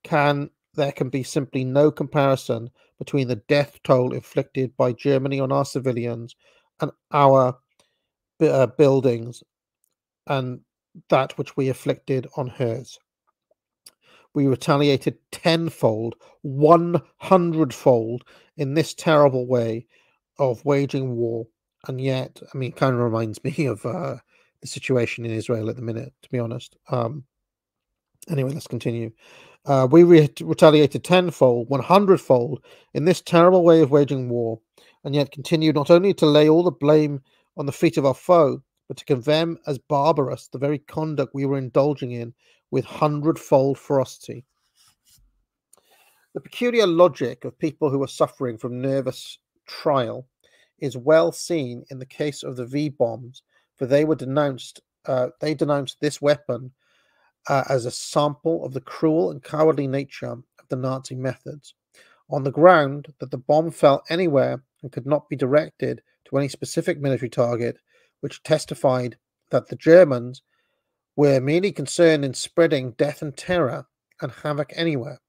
[0.03, 5.53] Can there can be simply no comparison between the death toll inflicted by Germany on
[5.53, 6.37] our civilians
[6.81, 7.59] and our
[8.41, 9.43] uh, buildings
[10.27, 10.61] and
[11.09, 12.99] that which we inflicted on hers
[14.35, 18.25] we retaliated tenfold, one hundredfold
[18.57, 19.87] in this terrible way
[20.39, 21.47] of waging war.
[21.87, 24.17] And yet, I mean, it kind of reminds me of uh,
[24.61, 26.77] the situation in Israel at the minute, to be honest.
[26.89, 27.25] Um,
[28.29, 29.13] anyway, let's continue.
[29.65, 32.61] Uh, we re- retaliated tenfold, one hundredfold
[32.95, 34.59] in this terrible way of waging war,
[35.05, 37.21] and yet continued not only to lay all the blame
[37.57, 41.47] on the feet of our foe, but to condemn as barbarous the very conduct we
[41.47, 42.35] were indulging in
[42.71, 44.45] with hundredfold ferocity.
[46.35, 50.27] The peculiar logic of people who are suffering from nervous trial
[50.79, 53.43] is well seen in the case of the V bombs,
[53.77, 54.81] for they were denounced.
[55.07, 56.73] Uh, they denounced this weapon
[57.49, 61.75] uh, as a sample of the cruel and cowardly nature of the Nazi methods,
[62.31, 66.49] on the ground that the bomb fell anywhere and could not be directed to any
[66.49, 67.79] specific military target,
[68.21, 69.17] which testified
[69.51, 70.43] that the Germans
[71.17, 73.87] were merely concerned in spreading death and terror
[74.21, 75.21] and havoc anywhere.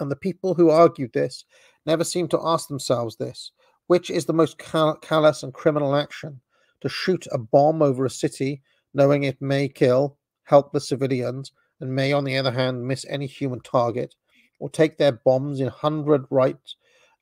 [0.00, 1.44] And the people who argued this
[1.84, 3.52] never seemed to ask themselves this
[3.86, 6.40] which is the most cal- callous and criminal action?
[6.80, 8.62] To shoot a bomb over a city,
[8.94, 13.60] knowing it may kill helpless civilians and may, on the other hand, miss any human
[13.60, 14.14] target,
[14.58, 16.56] or take their bombs in hundred right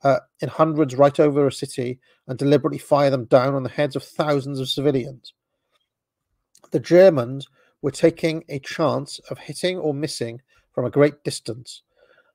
[0.03, 1.99] uh, in hundreds right over a city
[2.29, 5.35] and deliberately fire them down on the heads of thousands of civilians.
[6.71, 7.49] The Germans
[7.83, 10.41] were taking a chance of hitting or missing
[10.73, 11.83] from a great distance,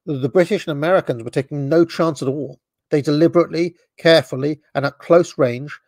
[0.06, 2.60] the British and Americans were taking no chance at all.
[2.90, 5.80] They deliberately, carefully, and at close range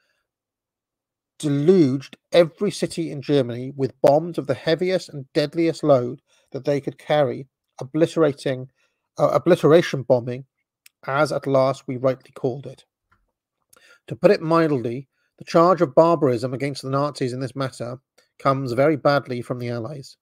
[1.42, 6.22] deluged every city in Germany with bombs of the heaviest and deadliest load
[6.52, 7.48] that they could carry,
[7.80, 8.70] obliterating
[9.20, 10.46] uh, obliteration bombing,
[11.06, 12.86] as at last we rightly called it.
[14.08, 17.98] To put it mildly, the charge of barbarism against the Nazis in this matter
[18.40, 20.18] comes very badly from the Allies.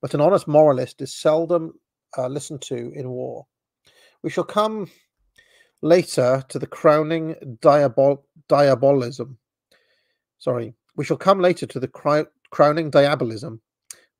[0.00, 1.74] But an honest moralist is seldom
[2.16, 3.46] uh, listened to in war.
[4.22, 4.90] We shall come
[5.82, 9.38] later to the crowning diabol- diabolism.
[10.40, 13.60] Sorry, we shall come later to the crowning diabolism,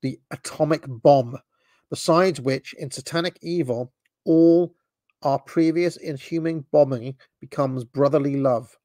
[0.03, 1.39] the atomic bomb,
[1.89, 3.93] besides which, in satanic evil,
[4.27, 4.75] all
[5.23, 8.77] our previous inhuman bombing becomes brotherly love.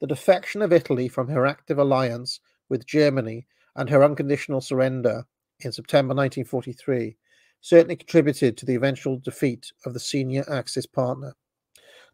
[0.00, 5.24] The defection of Italy from her active alliance with Germany and her unconditional surrender
[5.60, 7.16] in September 1943
[7.60, 11.34] certainly contributed to the eventual defeat of the senior Axis partner.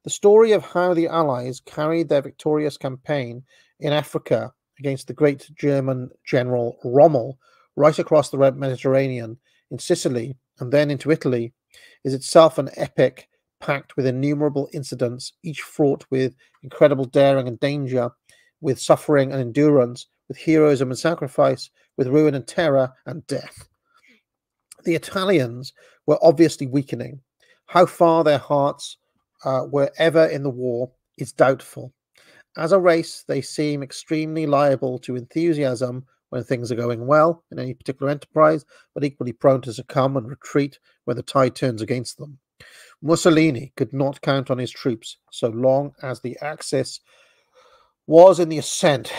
[0.05, 3.45] The story of how the Allies carried their victorious campaign
[3.81, 7.39] in Africa against the great German general Rommel
[7.77, 9.39] right across the Mediterranean,
[9.71, 11.53] in Sicily, and then into Italy,
[12.05, 13.29] is itself an epic
[13.61, 18.11] packed with innumerable incidents, each fraught with incredible daring and danger,
[18.61, 23.69] with suffering and endurance, with heroism and sacrifice, with ruin and terror and death
[24.85, 25.73] the Italians
[26.07, 27.21] were obviously weakening.
[27.67, 28.97] How far their hearts
[29.45, 31.93] uh, were ever in the war is doubtful.
[32.57, 37.59] As a race, they seem extremely liable to enthusiasm when things are going well in
[37.59, 42.19] any particular enterprise, but equally prone to succumb and retreat when the tide turns against
[42.19, 42.39] them.
[43.03, 47.01] Mussolini could not count on his troops so long as the Axis
[48.07, 49.13] was in the ascent,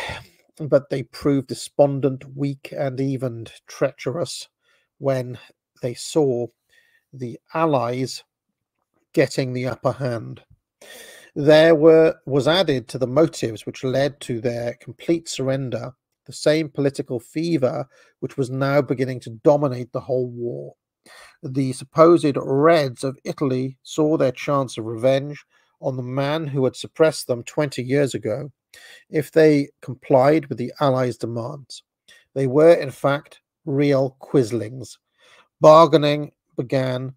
[0.60, 4.48] but they proved despondent, weak, and even treacherous
[5.00, 5.38] when
[5.82, 6.48] they saw
[7.14, 8.24] the Allies
[9.14, 10.44] getting the upper hand.
[11.36, 15.94] There were was added to the motives which led to their complete surrender
[16.26, 17.88] the same political fever
[18.20, 20.76] which was now beginning to dominate the whole war.
[21.42, 25.44] The supposed Reds of Italy saw their chance of revenge
[25.82, 28.52] on the man who had suppressed them 20 years ago
[29.10, 31.84] if they complied with the Allies' demands.
[32.36, 34.98] They were, in fact, real quislings.
[35.60, 37.16] Bargaining began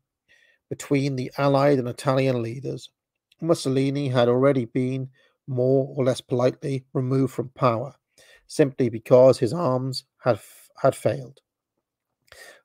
[0.70, 2.90] between the Allied and Italian leaders.
[3.40, 5.10] Mussolini had already been,
[5.46, 7.94] more or less politely, removed from power,
[8.46, 10.40] simply because his arms had,
[10.80, 11.40] had failed.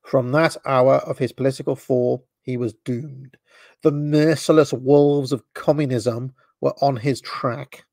[0.04, 3.36] From that hour of his political fall, he was doomed.
[3.82, 7.84] The merciless wolves of communism were on his track.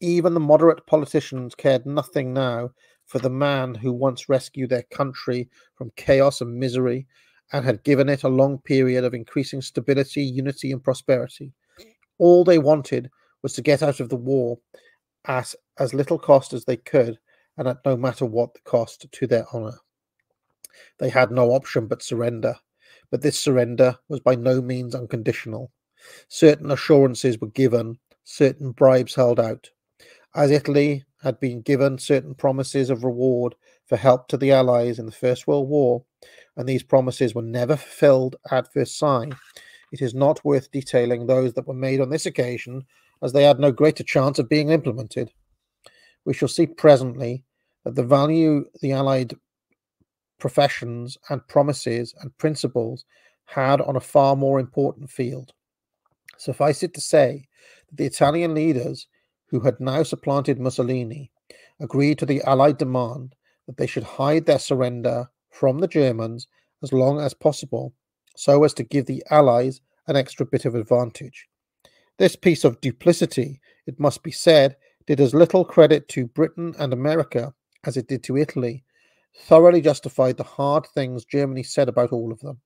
[0.00, 2.70] Even the moderate politicians cared nothing now
[3.04, 7.06] for the man who once rescued their country from chaos and misery
[7.52, 11.52] and had given it a long period of increasing stability, unity, and prosperity.
[12.18, 13.10] All they wanted
[13.42, 14.58] was to get out of the war
[15.26, 17.18] at as little cost as they could
[17.56, 19.78] and at no matter what the cost to their honour.
[20.98, 22.56] They had no option but surrender,
[23.10, 25.72] but this surrender was by no means unconditional.
[26.28, 29.70] Certain assurances were given, certain bribes held out.
[30.34, 33.54] As Italy had been given certain promises of reward
[33.86, 36.04] for help to the Allies in the First World War,
[36.56, 39.30] and these promises were never fulfilled at Versailles,
[39.94, 42.84] it is not worth detailing those that were made on this occasion,
[43.22, 45.30] as they had no greater chance of being implemented.
[46.24, 47.44] We shall see presently
[47.84, 49.34] that the value the Allied
[50.40, 53.04] professions and promises and principles
[53.44, 55.52] had on a far more important field.
[56.38, 57.46] Suffice it to say
[57.88, 59.06] that the Italian leaders
[59.46, 61.30] who had now supplanted Mussolini,
[61.78, 63.36] agreed to the Allied demand
[63.68, 66.48] that they should hide their surrender from the Germans
[66.82, 67.94] as long as possible,
[68.36, 71.48] so as to give the Allies an extra bit of advantage.
[72.18, 74.76] This piece of duplicity, it must be said,
[75.06, 77.52] did as little credit to Britain and America
[77.84, 78.84] as it did to Italy,
[79.36, 82.60] thoroughly justified the hard things Germany said about all of them.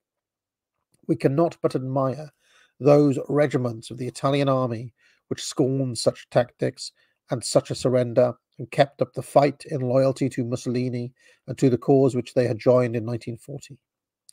[1.07, 2.31] We cannot but admire
[2.79, 4.93] those regiments of the Italian army
[5.29, 6.93] which scorned such tactics
[7.31, 11.13] and such a surrender and kept up the fight in loyalty to Mussolini
[11.47, 13.79] and to the cause which they had joined in 1940.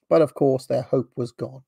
[0.10, 1.64] But of course, their hope was gone.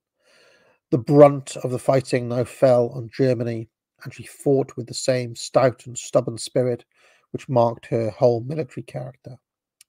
[0.89, 3.69] The brunt of the fighting now fell on Germany,
[4.03, 6.85] and she fought with the same stout and stubborn spirit
[7.31, 9.37] which marked her whole military character.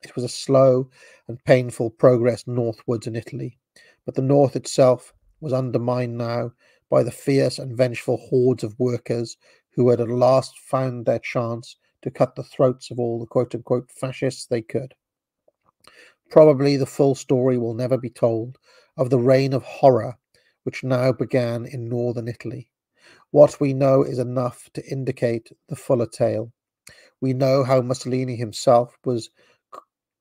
[0.02, 0.90] It was a slow
[1.26, 3.58] and painful progress northwards in Italy,
[4.04, 6.52] but the north itself was undermined now
[6.90, 9.36] by the fierce and vengeful hordes of workers
[9.70, 13.54] who had at last found their chance to cut the throats of all the quote
[13.54, 14.94] unquote fascists they could.
[16.30, 18.58] Probably the full story will never be told
[18.96, 20.16] of the reign of horror
[20.64, 22.70] which now began in northern Italy.
[23.30, 26.52] What we know is enough to indicate the fuller tale.
[27.20, 29.30] We know how Mussolini himself was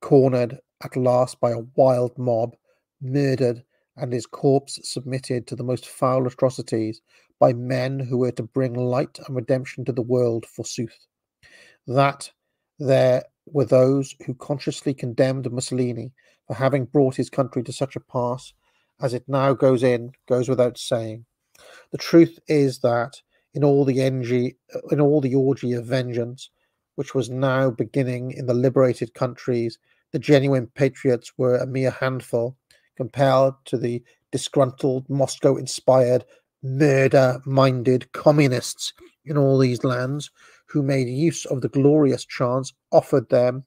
[0.02, 2.56] cornered at last by a wild mob,
[3.02, 3.64] murdered,
[3.98, 7.02] and his corpse submitted to the most foul atrocities
[7.40, 11.08] by men who were to bring light and redemption to the world, forsooth
[11.88, 12.32] that
[12.80, 16.12] there were those who consciously condemned Mussolini
[16.48, 18.54] for having brought his country to such a pass
[19.02, 21.26] as it now goes in, goes without saying.
[21.92, 23.22] The truth is that
[23.54, 26.50] in all the engy, uh, in all the orgy of vengeance,
[26.96, 29.78] which was now beginning in the liberated countries,
[30.12, 32.56] the genuine patriots were a mere handful
[32.96, 36.26] compared to the disgruntled, Moscow inspired,
[36.64, 38.94] murder minded communists
[39.26, 40.32] in all these lands
[40.68, 43.66] who made use of the glorious chance offered them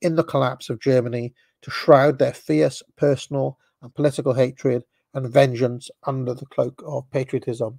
[0.00, 1.32] in the collapse of Germany
[1.62, 4.84] to shroud their fierce personal and political hatred
[5.14, 7.78] and vengeance under the cloak of patriotism.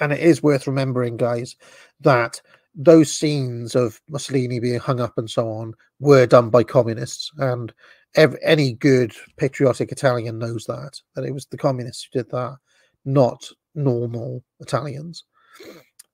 [0.00, 1.56] And it is worth remembering, guys,
[2.00, 2.40] that
[2.74, 7.30] those scenes of Mussolini being hung up and so on were done by communists.
[7.38, 7.72] And
[8.16, 12.56] ev- any good patriotic Italian knows that, that it was the communists who did that,
[13.04, 15.24] not normal Italians.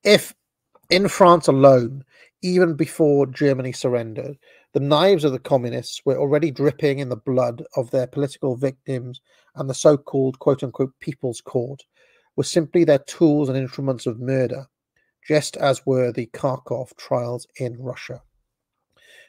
[0.03, 0.33] If
[0.91, 2.03] in France alone,
[2.41, 4.37] even before Germany surrendered,
[4.73, 9.21] the knives of the communists were already dripping in the blood of their political victims,
[9.55, 11.81] and the so called quote unquote People's Court
[12.35, 14.67] were simply their tools and instruments of murder,
[15.25, 18.21] just as were the Kharkov trials in Russia.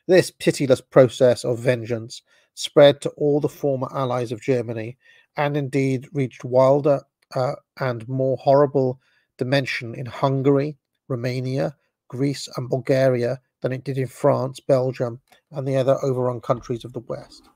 [0.08, 2.22] This pitiless process of vengeance
[2.54, 4.98] spread to all the former allies of Germany
[5.36, 7.02] and indeed reached wilder
[7.36, 9.00] uh, and more horrible
[9.38, 10.76] dimension in Hungary,
[11.08, 11.76] Romania,
[12.08, 15.20] Greece, and Bulgaria than it did in France, Belgium,
[15.50, 17.48] and the other overrun countries of the West.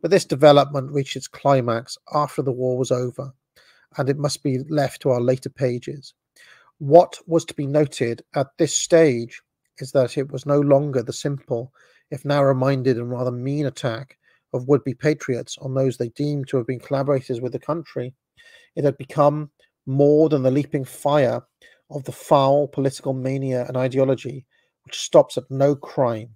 [0.00, 3.32] But this development reached its climax after the war was over,
[3.96, 6.14] and it must be left to our later pages.
[6.78, 9.42] What was to be noted at this stage
[9.78, 11.72] is that it was no longer the simple,
[12.10, 14.18] if narrow minded and rather mean attack
[14.52, 18.14] of would be patriots on those they deemed to have been collaborators with the country.
[18.76, 19.50] It had become
[19.86, 21.42] more than the leaping fire
[21.90, 24.44] of the foul political mania and ideology
[24.88, 26.30] which stops at no crime,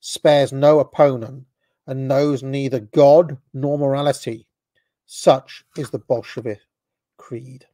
[0.00, 1.44] spares no opponent,
[1.86, 4.44] and knows neither God nor morality.
[5.06, 6.58] Such is the Bolshevik
[7.16, 7.64] creed.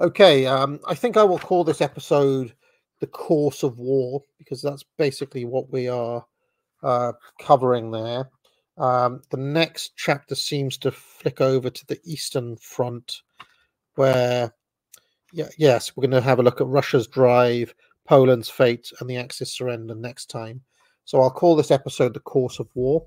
[0.00, 2.52] Okay, um, I think I will call this episode
[3.00, 6.26] The Course of War because that's basically what we are
[6.82, 8.28] uh, covering there.
[8.76, 13.22] Um, the next chapter seems to flick over to the Eastern Front,
[13.94, 14.52] where
[15.32, 17.74] yeah, yes, we're going to have a look at Russia's drive,
[18.06, 20.62] Poland's fate, and the Axis surrender next time.
[21.04, 23.06] So I'll call this episode the course of war.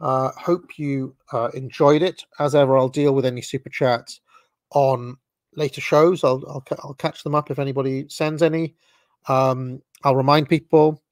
[0.00, 2.24] Uh, hope you uh, enjoyed it.
[2.38, 4.20] As ever, I'll deal with any super chats
[4.70, 5.16] on
[5.56, 6.24] later shows.
[6.24, 8.74] I'll I'll, I'll catch them up if anybody sends any.
[9.28, 11.02] Um, I'll remind people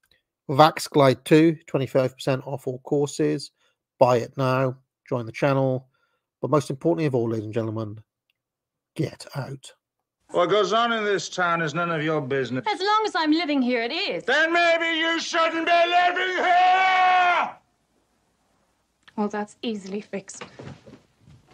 [0.48, 3.50] Vax Glide 2, 25% off all courses.
[3.98, 4.76] Buy it now.
[5.08, 5.88] Join the channel.
[6.40, 7.98] But most importantly of all, ladies and gentlemen,
[8.94, 9.72] get out.
[10.30, 12.64] What goes on in this town is none of your business.
[12.70, 14.24] As long as I'm living here, it is.
[14.24, 17.50] Then maybe you shouldn't be living here!
[19.16, 20.44] Well, that's easily fixed.